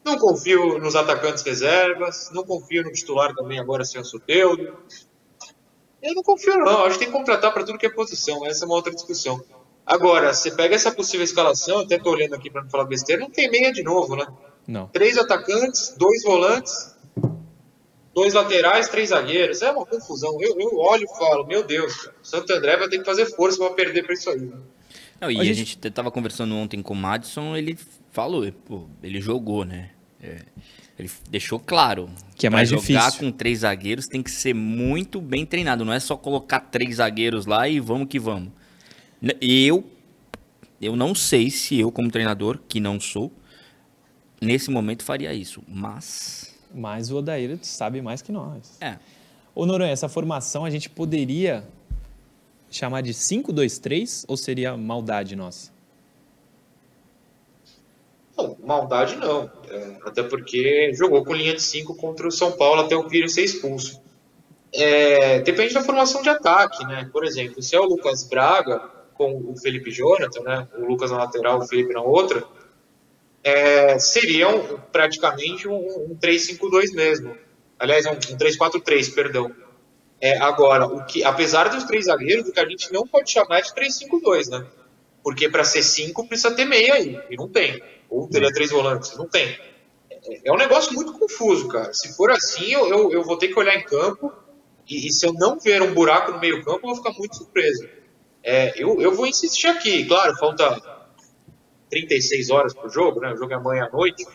[0.05, 2.29] Não confio nos atacantes reservas.
[2.31, 4.77] Não confio no titular também agora sem o Soteudo.
[6.01, 6.83] Eu não confio não.
[6.85, 8.45] Acho que tem que contratar para tudo que é posição.
[8.45, 9.39] Essa é uma outra discussão.
[9.85, 13.29] Agora, você pega essa possível escalação, até tô olhando aqui para não falar besteira, não
[13.29, 14.27] tem meia de novo, né?
[14.67, 14.87] Não.
[14.87, 16.95] três atacantes, dois volantes,
[18.13, 19.61] dois laterais, três zagueiros.
[19.61, 20.37] É uma confusão.
[20.41, 23.25] Eu, eu olho e falo, meu Deus, cara, o Santo André vai ter que fazer
[23.35, 24.39] força para perder para isso aí.
[24.39, 24.57] né?
[25.19, 27.77] Não, e A a gente- gente até tava conversando ontem com o Madison, ele
[28.11, 29.91] falou, pô, ele jogou, né?
[30.21, 30.39] É,
[31.01, 32.09] ele deixou claro.
[32.35, 33.19] Que é mais jogar difícil.
[33.19, 35.83] com três zagueiros tem que ser muito bem treinado.
[35.83, 38.49] Não é só colocar três zagueiros lá e vamos que vamos.
[39.39, 39.83] Eu,
[40.81, 43.31] eu não sei se eu, como treinador, que não sou,
[44.41, 45.61] nesse momento faria isso.
[45.67, 48.77] Mas, Mas o Odair sabe mais que nós.
[48.81, 48.97] é,
[49.53, 51.67] Ô, Noronha, essa formação a gente poderia
[52.71, 55.71] chamar de 5-2-3 ou seria maldade nossa?
[58.47, 59.49] Não, maldade não.
[59.69, 63.33] É, até porque jogou com linha de cinco contra o São Paulo até o Pires
[63.33, 64.01] ser expulso.
[64.73, 67.09] É, depende da formação de ataque, né?
[67.11, 68.79] Por exemplo, se é o Lucas Braga
[69.13, 70.67] com o Felipe Jonathan, né?
[70.77, 72.43] O Lucas na lateral, o Felipe na outra,
[73.43, 75.75] é, seria um- praticamente um,
[76.11, 77.35] um 3-5-2 mesmo.
[77.79, 79.51] Aliás, um, um 3-4-3, perdão.
[80.19, 83.59] É, agora, o que, apesar dos três zagueiros, o que a gente não pode chamar
[83.59, 84.65] é de 3-5-2, né?
[85.23, 87.81] Porque para ser cinco precisa ter meia aí, e não tem.
[88.11, 89.57] Ou teria três volantes, não tem.
[90.09, 91.93] É, é um negócio muito confuso, cara.
[91.93, 94.33] Se for assim, eu, eu, eu vou ter que olhar em campo,
[94.87, 97.37] e, e se eu não ver um buraco no meio campo, eu vou ficar muito
[97.37, 97.87] surpreso.
[98.43, 101.07] É, eu, eu vou insistir aqui, claro, falta
[101.89, 103.31] 36 horas pro jogo, né?
[103.31, 104.27] O jogo é amanhã à noite,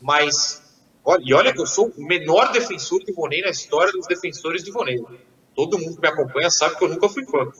[0.00, 0.60] mas
[1.04, 4.64] olha, e olha que eu sou o menor defensor de Ivonei na história dos defensores
[4.64, 5.00] de Ivonei.
[5.54, 7.52] Todo mundo que me acompanha sabe que eu nunca fui fã.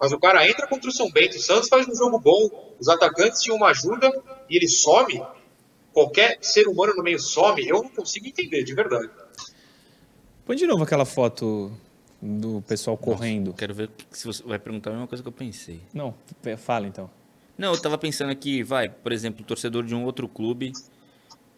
[0.00, 2.48] Mas o cara entra contra o São Bento, o Santos faz um jogo bom,
[2.80, 4.10] os atacantes tinham uma ajuda
[4.48, 5.22] e ele some.
[5.92, 9.10] Qualquer ser humano no meio some, eu não consigo entender, de verdade.
[10.46, 11.70] Põe de novo aquela foto
[12.22, 13.52] do pessoal correndo.
[13.52, 15.80] quero ver se você vai perguntar a mesma coisa que eu pensei.
[15.92, 17.10] Não, pe- fala então.
[17.58, 20.72] Não, eu tava pensando aqui, vai, por exemplo, um torcedor de um outro clube,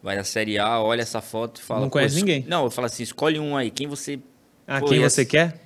[0.02, 1.82] vai na Série A, olha essa foto e fala...
[1.82, 2.44] Não conhece ninguém.
[2.48, 4.18] Não, eu falo assim, escolhe um aí, quem você...
[4.66, 5.61] Ah, quem você quer?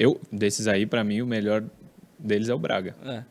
[0.00, 1.64] Eu, desses aí, pra mim, o melhor
[2.16, 2.94] deles é o Braga.
[3.04, 3.24] É.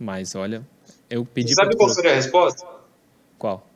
[0.00, 0.66] Mas olha,
[1.10, 2.66] eu pedi Sabe qual seria a resposta?
[3.38, 3.68] Qual?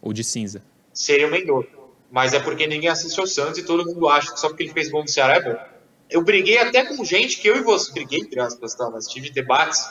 [0.00, 0.62] O de cinza.
[0.94, 1.68] Seria o Mendonça.
[2.08, 4.72] Mas é porque ninguém assiste ao Santos e todo mundo acha que só porque ele
[4.72, 5.58] fez gol no Ceará é bom.
[6.08, 7.92] Eu briguei até com gente que eu e você.
[7.92, 8.88] Briguei, entre aspas, tá?
[8.88, 9.88] Mas tive debates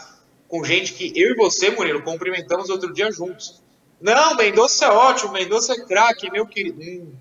[0.48, 3.62] com gente que eu e você, Murilo, cumprimentamos outro dia juntos.
[4.00, 6.82] Não, Mendonça é ótimo, Mendonça é craque, meu querido.
[6.82, 7.12] Hum.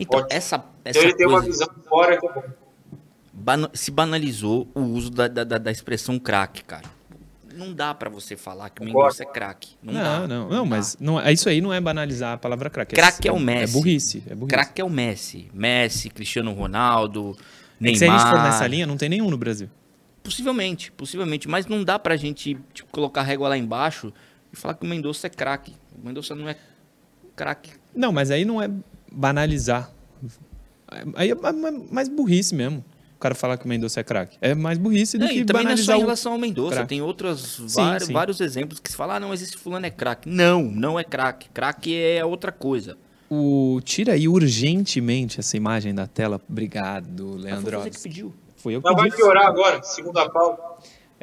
[0.00, 0.36] Então, Ótimo.
[0.36, 2.44] essa, Então essa ele tem uma coisa visão fora que é
[3.32, 6.84] bana- se banalizou o uso da, da, da- expressão craque, cara.
[7.54, 8.84] Não dá pra você falar que o.
[8.84, 9.76] Mendonça é craque.
[9.82, 10.28] Não, Não, dá.
[10.28, 10.64] não, não, dá.
[10.64, 12.94] mas não, é- isso aí não é banalizar a palavra craque.
[12.94, 13.62] Craque é o Messi.
[13.62, 14.22] É burrice.
[14.28, 14.48] É burrice.
[14.56, 15.48] Craque é o Messi.
[15.54, 17.98] Messi, Cristiano Ronaldo, É que Neymar.
[17.98, 19.70] se a gente for nessa linha, não tem nenhum no Brasil.
[20.22, 21.48] Possivelmente, possivelmente.
[21.48, 24.12] Mas não dá pra gente tipo, colocar a régua lá embaixo
[24.52, 25.72] e falar que o Mendonça é craque.
[26.02, 26.56] O Mendonça não é
[27.34, 27.70] craque.
[27.94, 28.68] Não, mas aí não é
[29.12, 29.90] banalizar.
[31.14, 32.84] Aí é ma- ma- mais burrice mesmo.
[33.16, 34.36] O cara falar que o Mendonça é craque.
[34.42, 36.38] É mais burrice do Não, que e também não é só banalizar em relação ao
[36.38, 36.84] Mendonça.
[36.84, 38.12] Tem outros Sim, vários, sim.
[38.12, 40.28] vários exemplos que se fala, ah, não, mas esse fulano é craque.
[40.28, 41.48] Não, não é craque.
[41.48, 42.96] Craque é outra coisa.
[43.30, 43.80] o...
[43.84, 46.40] Tira aí urgentemente essa imagem da tela.
[46.48, 47.80] Obrigado, Leandro.
[47.80, 48.34] foi você que pediu.
[48.56, 50.62] Foi eu que Mas vai piorar agora, segunda pauta.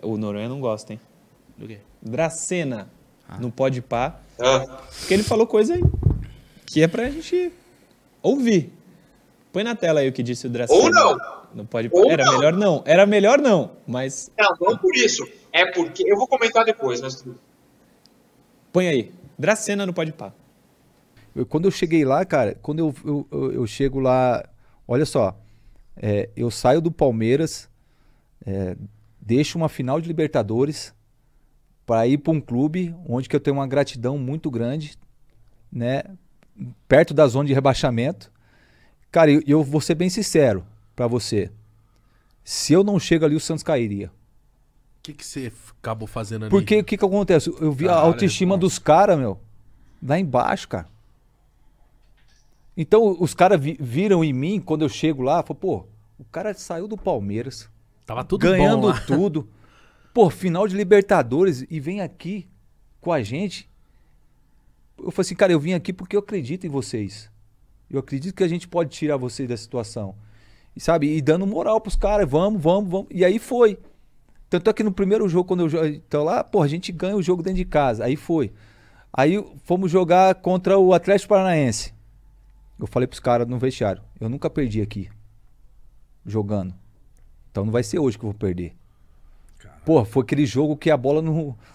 [0.02, 1.00] O Noronha não gosta, hein?
[1.58, 1.78] Do quê?
[2.02, 2.90] Dracena
[3.30, 3.38] Ah.
[3.40, 4.20] no Pode Pá.
[4.40, 4.66] Ah,
[5.00, 5.84] Porque ele falou coisa aí
[6.66, 7.52] que é pra gente
[8.24, 8.74] ouvir.
[9.52, 10.80] Põe na tela aí o que disse o Dracena.
[10.82, 11.18] Ou não.
[11.54, 12.34] Não pode Ou Era não.
[12.38, 12.84] melhor não.
[12.88, 15.24] Era melhor não, mas não, não por isso.
[15.52, 16.04] É porque.
[16.12, 17.40] Eu vou comentar depois, mas tudo.
[18.72, 19.12] põe aí.
[19.38, 20.34] Dracena no Pode Pá.
[21.50, 24.44] Quando eu cheguei lá, cara, quando eu, eu, eu- eu chego lá,
[24.88, 25.36] olha só,
[25.98, 27.68] é, eu saio do Palmeiras,
[28.46, 28.76] é,
[29.20, 30.94] deixo uma final de Libertadores
[31.88, 34.96] para ir para um clube onde que eu tenho uma gratidão muito grande,
[35.72, 36.04] né,
[36.88, 38.32] perto da zona de rebaixamento.
[39.12, 41.52] Cara, eu, eu vou ser bem sincero para você.
[42.44, 44.08] Se eu não chego ali, o Santos cairia.
[44.08, 45.52] O que, que você
[45.82, 46.50] acabou fazendo ali?
[46.50, 47.50] Porque o que que acontece?
[47.60, 49.40] Eu vi a autoestima dos caras, meu,
[50.02, 50.88] lá embaixo, cara.
[52.76, 55.86] Então os caras vi- viram em mim quando eu chego lá, falou, pô,
[56.18, 57.70] o cara saiu do Palmeiras,
[58.06, 59.48] Tava tudo ganhando tudo.
[60.14, 62.48] Pô, final de Libertadores e vem aqui
[63.00, 63.70] com a gente.
[65.04, 67.30] Eu falei assim, cara, eu vim aqui porque eu acredito em vocês.
[67.90, 70.16] Eu acredito que a gente pode tirar vocês da situação.
[70.76, 73.08] E sabe, e dando moral pros caras, vamos, vamos, vamos.
[73.12, 73.78] E aí foi.
[74.50, 77.22] Tanto é que no primeiro jogo, quando eu então lá, pô, a gente ganha o
[77.22, 78.06] jogo dentro de casa.
[78.06, 78.52] Aí foi.
[79.12, 81.94] Aí fomos jogar contra o Atlético Paranaense.
[82.80, 85.10] Eu falei pros caras no vestiário, eu nunca perdi aqui.
[86.26, 86.74] Jogando.
[87.52, 88.76] Então não vai ser hoje que eu vou perder.
[89.86, 91.22] Pô, foi aquele jogo que a bola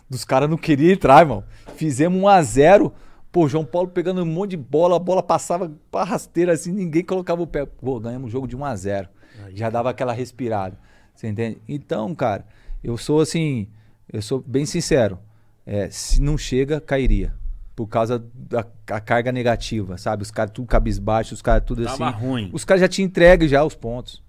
[0.08, 1.44] dos caras não queria entrar, irmão.
[1.76, 2.92] Fizemos 1 a 0
[3.30, 7.04] Pô, João Paulo pegando um monte de bola, a bola passava pra rasteira assim, ninguém
[7.04, 7.66] colocava o pé.
[7.66, 9.08] Pô, ganhamos o jogo de 1 a 0
[9.54, 10.78] Já dava aquela respirada.
[11.14, 11.58] Você entende?
[11.68, 12.46] Então, cara,
[12.82, 13.68] eu sou assim,
[14.12, 15.18] eu sou bem sincero.
[15.66, 17.34] É, se não chega, cairia.
[17.76, 18.64] Por causa da
[19.00, 20.22] carga negativa, sabe?
[20.22, 22.18] Os caras tudo cabisbaixo, os caras tudo Tava assim.
[22.18, 22.50] ruim.
[22.52, 24.20] Os caras já tinham entregue já os pontos.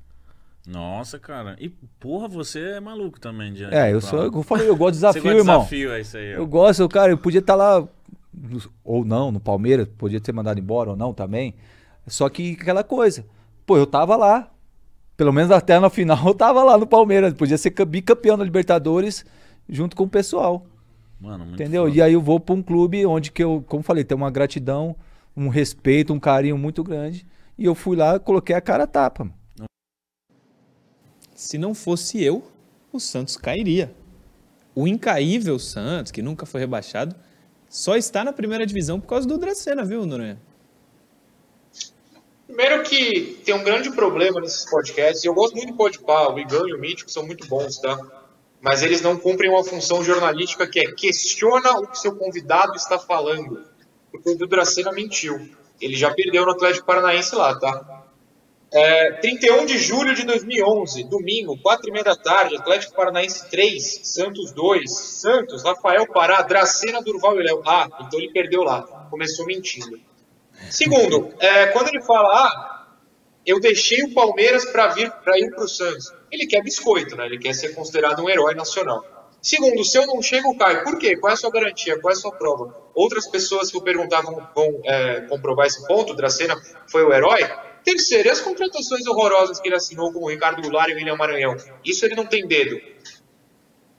[0.67, 1.55] Nossa, cara.
[1.59, 1.69] E,
[1.99, 3.53] porra, você é maluco também.
[3.53, 5.57] De, É, eu sou, eu falei, eu gosto de desafio, irmão.
[5.59, 6.33] desafio, é isso aí.
[6.35, 6.37] ó.
[6.37, 7.89] Eu gosto, cara, eu podia estar lá, no-
[8.84, 11.55] ou não, no Palmeiras, podia ter mandado embora ou não também.
[12.07, 13.25] Só que aquela coisa,
[13.65, 14.51] pô, eu tava lá.
[15.17, 17.34] Pelo menos até na final eu tava lá no Palmeiras.
[17.34, 19.25] Podia ser ca- bicampeão da Libertadores
[19.67, 20.65] junto com o pessoal.
[21.19, 21.84] Mano, muito entendeu?
[21.86, 21.95] foda.
[21.97, 24.95] E aí eu vou pra um clube onde que eu, como falei, tenho uma gratidão,
[25.36, 27.27] um respeito, um carinho muito grande.
[27.57, 29.25] E eu fui lá, coloquei a cara a tapa.
[29.25, 29.36] mano.
[31.36, 32.43] Se não fosse eu,
[32.91, 33.93] o Santos cairia.
[34.75, 37.15] O incaível Santos, que nunca foi rebaixado,
[37.70, 40.39] só está na primeira divisão por causa do Dracena, viu, Noronha?
[42.47, 46.67] Primeiro que tem um grande problema nesses podcasts, eu gosto muito do Podpah, o Igão
[46.67, 47.97] e o Mítico são muito bons, tá?
[48.59, 52.97] Mas eles não cumprem uma função jornalística que é questiona o que seu convidado está
[52.97, 53.63] falando.
[54.11, 55.49] Porque o Dracena mentiu.
[55.80, 57.98] Ele já perdeu no Atlético Paranaense lá, tá?
[58.72, 64.01] É, 31 de julho de 2011, domingo, 4 e meia da tarde, Atlético Paranaense 3,
[64.03, 67.63] Santos 2, Santos, Rafael Pará, Dracena, Durval e Léo.
[67.65, 69.99] Ah, então ele perdeu lá, começou mentindo.
[70.70, 72.88] Segundo, é, quando ele fala, ah,
[73.43, 77.26] eu deixei o Palmeiras para vir para ir para o Santos, ele quer biscoito, né?
[77.26, 79.03] Ele quer ser considerado um herói nacional.
[79.41, 80.84] Segundo, se eu não chego, cai.
[80.84, 81.15] Por quê?
[81.15, 81.99] Qual é a sua garantia?
[81.99, 82.76] Qual é a sua prova?
[82.93, 86.13] Outras pessoas que eu perguntar vão, vão, é, comprovar esse ponto.
[86.13, 86.55] Dracena
[86.88, 87.49] foi o herói.
[87.84, 91.15] Terceiro, e as contratações horrorosas que ele assinou com o Ricardo Goulart e o William
[91.15, 91.55] Maranhão?
[91.84, 92.80] Isso ele não tem dedo.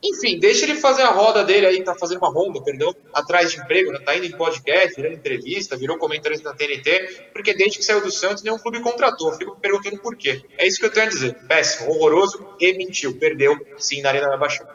[0.02, 3.60] Enfim, deixa ele fazer a roda dele aí, tá fazendo uma ronda, perdão, atrás de
[3.60, 3.98] emprego, né?
[3.98, 8.10] tá indo em podcast, virando entrevista, virou comentarista na TNT, porque desde que saiu do
[8.10, 9.32] Santos, nenhum clube contratou.
[9.34, 10.42] Fico me perguntando por quê.
[10.56, 11.34] É isso que eu tenho a dizer.
[11.46, 13.18] Péssimo, horroroso e mentiu.
[13.18, 14.74] Perdeu, sim, na Arena da Baixada.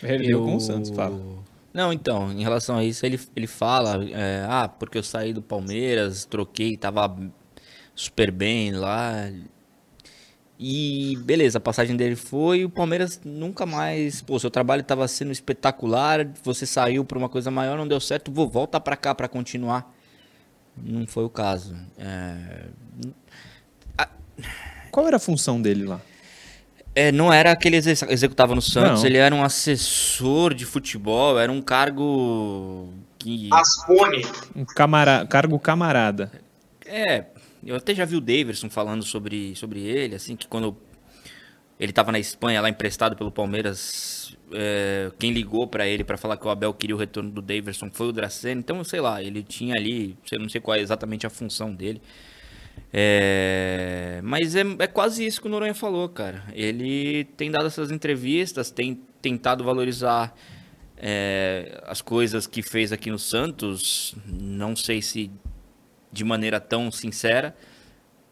[0.00, 1.20] Perdeu com o Santos, fala.
[1.74, 5.42] Não, então, em relação a isso, ele, ele fala, é, ah, porque eu saí do
[5.42, 7.14] Palmeiras, troquei, tava
[7.96, 9.28] super bem lá.
[10.58, 15.32] E beleza, a passagem dele foi, o Palmeiras nunca mais, pô, seu trabalho estava sendo
[15.32, 19.28] espetacular, você saiu para uma coisa maior, não deu certo, vou volta para cá para
[19.28, 19.92] continuar.
[20.76, 21.74] Não foi o caso.
[21.98, 22.68] É,
[24.90, 26.00] Qual era a função dele lá?
[26.96, 29.06] é, não era aquele que ele executava no Santos, Não.
[29.06, 32.88] ele era um assessor de futebol, era um cargo
[33.18, 33.50] que.
[34.56, 35.26] Um camara...
[35.26, 36.32] cargo camarada.
[36.86, 37.26] É,
[37.66, 40.76] eu até já vi o Daverson falando sobre, sobre ele, assim, que quando
[41.78, 46.36] ele tava na Espanha, lá emprestado pelo Palmeiras, é, quem ligou pra ele pra falar
[46.36, 49.42] que o Abel queria o retorno do Daverson foi o Dracena, então, sei lá, ele
[49.42, 52.00] tinha ali, eu não sei qual é exatamente a função dele.
[52.92, 56.44] É, mas é, é quase isso que o Noronha falou, cara.
[56.52, 60.34] Ele tem dado essas entrevistas, tem tentado valorizar
[60.96, 65.30] é, as coisas que fez aqui no Santos, não sei se
[66.12, 67.56] de maneira tão sincera,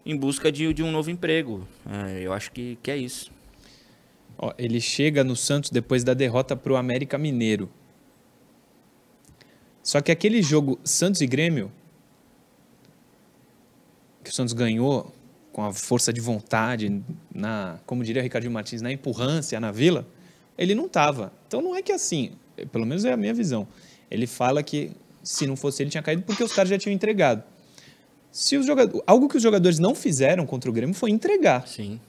[0.04, 1.66] em busca de, de um novo emprego.
[1.86, 3.30] É, eu acho que, que é isso.
[4.36, 7.70] Ó, ele chega no Santos depois da derrota pro América Mineiro.
[9.82, 11.70] Só que aquele jogo Santos e Grêmio,
[14.22, 15.14] que o Santos ganhou
[15.52, 17.02] com a força de vontade,
[17.32, 20.06] na, como diria Ricardinho Martins, na empurrância na Vila,
[20.58, 21.32] ele não tava.
[21.46, 22.32] Então não é que assim,
[22.72, 23.68] pelo menos é a minha visão.
[24.10, 24.90] Ele fala que
[25.22, 27.44] se não fosse ele tinha caído porque os caras já tinham entregado.
[28.34, 31.68] Se os jogadores, algo que os jogadores não fizeram contra o Grêmio foi entregar.
[31.68, 32.00] Sim.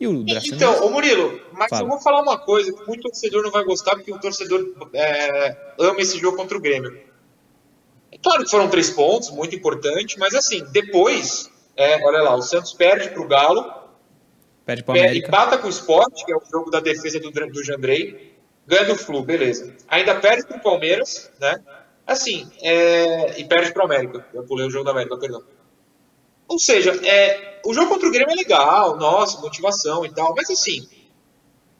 [0.00, 1.84] E o Dracena Então, ô Murilo, mas Fala.
[1.84, 5.56] eu vou falar uma coisa que muito torcedor não vai gostar, porque o torcedor é,
[5.78, 6.98] ama esse jogo contra o Grêmio.
[8.10, 12.42] É claro que foram três pontos, muito importante, mas assim, depois, é, olha lá, o
[12.42, 13.72] Santos perde pro Galo,
[14.64, 15.28] perde pro perde, América.
[15.28, 18.34] empata com o Sport, que é o jogo da defesa do, do Jandrei,
[18.66, 19.76] ganha do Flu, beleza.
[19.86, 21.62] Ainda perde pro Palmeiras, né?
[22.06, 24.24] Assim, é, e perde pro América.
[24.32, 25.42] Eu pulei o jogo da América, perdão.
[26.46, 30.48] Ou seja, é, o jogo contra o Grêmio é legal, nossa, motivação e tal, mas
[30.48, 30.88] assim,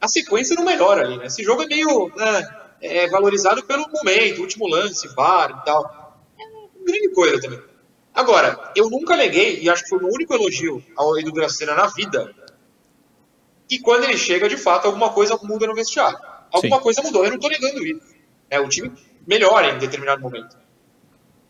[0.01, 1.27] a sequência não melhora ali, né?
[1.27, 6.18] Esse jogo é meio né, é valorizado pelo momento, último lance, VAR e tal.
[6.39, 7.62] É uma grande coisa também.
[8.12, 11.87] Agora, eu nunca neguei, e acho que foi o único elogio ao Edu Dracena na
[11.87, 12.35] vida,
[13.68, 16.18] que quando ele chega, de fato, alguma coisa muda no vestiário.
[16.51, 16.83] Alguma Sim.
[16.83, 18.16] coisa mudou, eu não tô negando isso.
[18.49, 18.93] É, o time
[19.27, 20.57] melhora em determinado momento.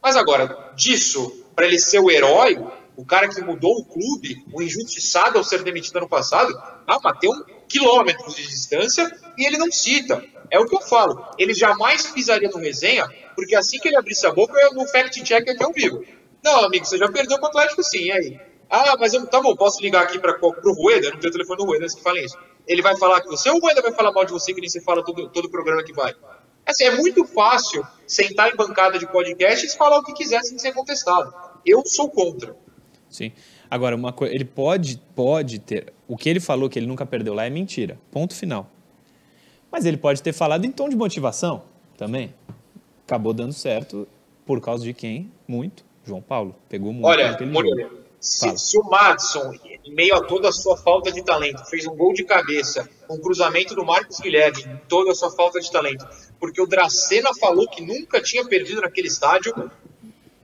[0.02, 2.58] Mas agora, disso, para ele ser o herói,
[2.96, 6.52] o cara que mudou o clube, o injustiçado ao ser demitido ano passado,
[6.86, 10.24] ah, mas tem um quilômetro de distância e ele não cita.
[10.50, 11.28] É o que eu falo.
[11.36, 15.22] Ele jamais pisaria no resenha, porque assim que ele abrisse a boca, eu no fact
[15.22, 16.04] check aqui ao vivo.
[16.42, 18.40] Não, amigo, você já perdeu pro Atlético sim, e aí?
[18.70, 21.32] Ah, mas eu, tá bom, posso ligar aqui para pro Rueda, eu não tenho o
[21.32, 22.36] telefone do Rueda, antes que falem isso.
[22.66, 24.68] Ele vai falar que você ou o Rueda vai falar mal de você, que nem
[24.68, 26.14] você fala todo, todo programa que vai?
[26.66, 30.58] Assim, é muito fácil sentar em bancada de podcast e falar o que quiser sem
[30.58, 31.32] ser contestado.
[31.64, 32.56] Eu sou contra.
[33.08, 33.32] Sim.
[33.70, 35.92] Agora, uma coisa, ele pode, pode ter.
[36.08, 37.98] O que ele falou que ele nunca perdeu lá é mentira.
[38.10, 38.68] Ponto final.
[39.70, 41.62] Mas ele pode ter falado em tom de motivação
[41.96, 42.34] também.
[43.04, 44.06] Acabou dando certo
[44.44, 45.30] por causa de quem?
[45.46, 45.84] Muito.
[46.04, 46.54] João Paulo.
[46.68, 47.98] Pegou muito Olha, jogo.
[48.20, 49.52] se, se o Madison,
[49.84, 53.18] em meio a toda a sua falta de talento, fez um gol de cabeça, um
[53.18, 56.06] cruzamento do Marcos Guilherme, em toda a sua falta de talento,
[56.38, 59.70] porque o Dracena falou que nunca tinha perdido naquele estádio,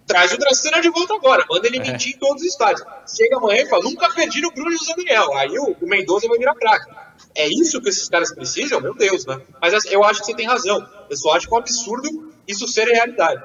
[0.07, 2.87] traz o Dracena de volta agora, manda ele mentir em todos os estádios.
[3.07, 5.33] Chega amanhã e fala, nunca perdi no Bruno José Daniel.
[5.35, 6.91] Aí o, o Mendoza vai virar craque.
[7.35, 8.81] É isso que esses caras precisam?
[8.81, 9.41] Meu Deus, né?
[9.61, 10.87] Mas assim, eu acho que você tem razão.
[11.09, 13.43] Eu só acho que é um absurdo isso ser realidade.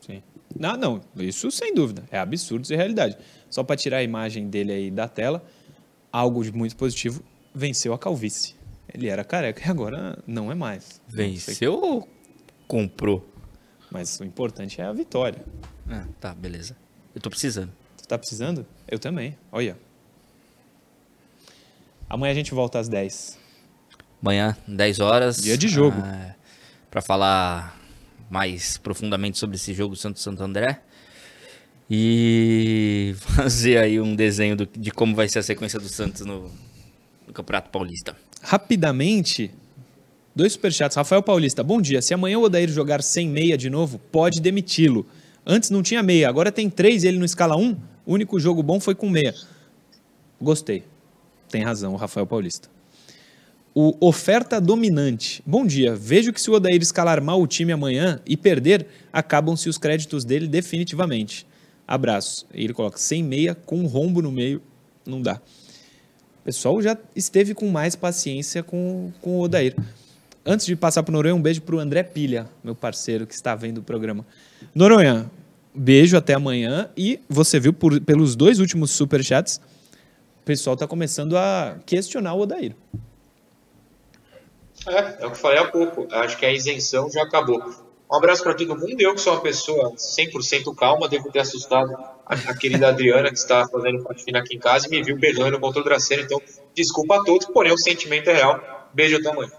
[0.00, 0.22] Sim.
[0.58, 1.00] Não, não.
[1.16, 2.04] Isso sem dúvida.
[2.10, 3.16] É absurdo ser realidade.
[3.48, 5.42] Só para tirar a imagem dele aí da tela,
[6.10, 7.22] algo de muito positivo,
[7.54, 8.54] venceu a calvície.
[8.94, 11.00] Ele era careca e agora não é mais.
[11.08, 12.08] Venceu ou
[12.68, 13.26] comprou?
[13.90, 15.44] Mas o importante é a vitória.
[15.88, 16.76] Ah, tá, beleza.
[17.14, 17.72] Eu tô precisando.
[17.96, 18.66] Tu tá precisando?
[18.88, 19.36] Eu também.
[19.50, 19.76] Olha.
[22.08, 23.38] Amanhã a gente volta às 10.
[24.20, 25.36] Amanhã, 10 horas.
[25.38, 25.96] Dia de jogo.
[26.04, 26.34] ah,
[26.90, 27.78] pra falar
[28.30, 30.80] mais profundamente sobre esse jogo Santos Santo André.
[31.90, 36.50] E fazer aí um desenho do- de como vai ser a sequência do Santos no,
[37.26, 38.16] no Campeonato Paulista.
[38.44, 39.52] Rapidamente,
[40.34, 40.96] dois superchats.
[40.96, 42.02] Rafael Paulista, bom dia.
[42.02, 45.06] Se amanhã o Odair jogar sem meia de novo, pode demiti-lo.
[45.46, 47.76] Antes não tinha meia, agora tem três e ele não escala um.
[48.04, 49.32] O único jogo bom foi com meia.
[50.40, 50.82] Gostei.
[51.48, 52.68] Tem razão, o Rafael Paulista.
[53.72, 55.40] O Oferta Dominante.
[55.46, 55.94] Bom dia.
[55.94, 60.24] Vejo que se o Odair escalar mal o time amanhã e perder, acabam-se os créditos
[60.24, 61.46] dele definitivamente.
[61.86, 62.46] Abraço.
[62.52, 64.60] Ele coloca sem meia, com um rombo no meio,
[65.06, 65.40] não dá.
[66.42, 69.76] O pessoal já esteve com mais paciência com, com o Odair.
[70.44, 73.54] Antes de passar para Noronha, um beijo para o André Pilha, meu parceiro que está
[73.54, 74.26] vendo o programa.
[74.74, 75.30] Noronha,
[75.72, 76.90] beijo até amanhã.
[76.96, 79.60] E você viu por- pelos dois últimos superchats,
[80.40, 82.74] o pessoal tá começando a questionar o Odair.
[84.88, 86.08] É, é o que falei há pouco.
[86.12, 87.62] Acho que a isenção já acabou.
[88.10, 88.96] Um abraço para todo mundo.
[88.98, 91.96] Eu, que sou uma pessoa 100% calma, devo ter assustado
[92.26, 95.58] a, a querida Adriana, que está fazendo faxina aqui em casa e me viu berrando
[95.58, 96.22] contra o Dracena.
[96.22, 96.40] Então,
[96.74, 98.88] desculpa a todos, porém o sentimento é real.
[98.92, 99.52] Beijo ao tamanho.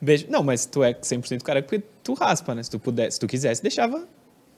[0.00, 0.26] Beijo.
[0.28, 2.62] Não, mas tu é 100% careca porque tu raspa, né?
[2.62, 4.06] Se tu pudesse, se tu quisesse, deixava.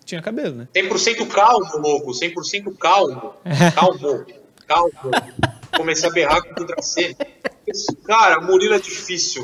[0.05, 0.69] Tinha cabelo, né?
[0.75, 2.13] 100% calmo, louco.
[2.13, 3.35] 100% calmo.
[3.75, 4.27] Calmo.
[4.67, 4.93] Calmo.
[5.77, 7.15] Comecei a berrar com o Dracena.
[8.05, 9.43] Cara, Murilo é difícil.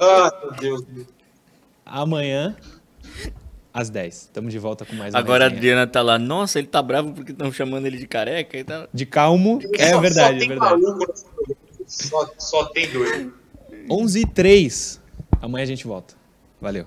[0.00, 0.82] Ah, meu Deus.
[1.84, 2.56] Amanhã,
[3.72, 4.30] às 10.
[4.32, 5.46] Tamo de volta com mais uma Agora a.
[5.48, 8.86] Adriana tá lá, nossa, ele tá bravo porque estão chamando ele de careca e tal.
[8.92, 10.82] De calmo, é Só- verdade, só é tem verdade.
[10.82, 11.14] maluco.
[11.86, 13.34] Só, só tem doido.
[13.90, 15.00] 11 e 3.
[15.40, 16.14] Amanhã a gente volta.
[16.60, 16.86] Valeu.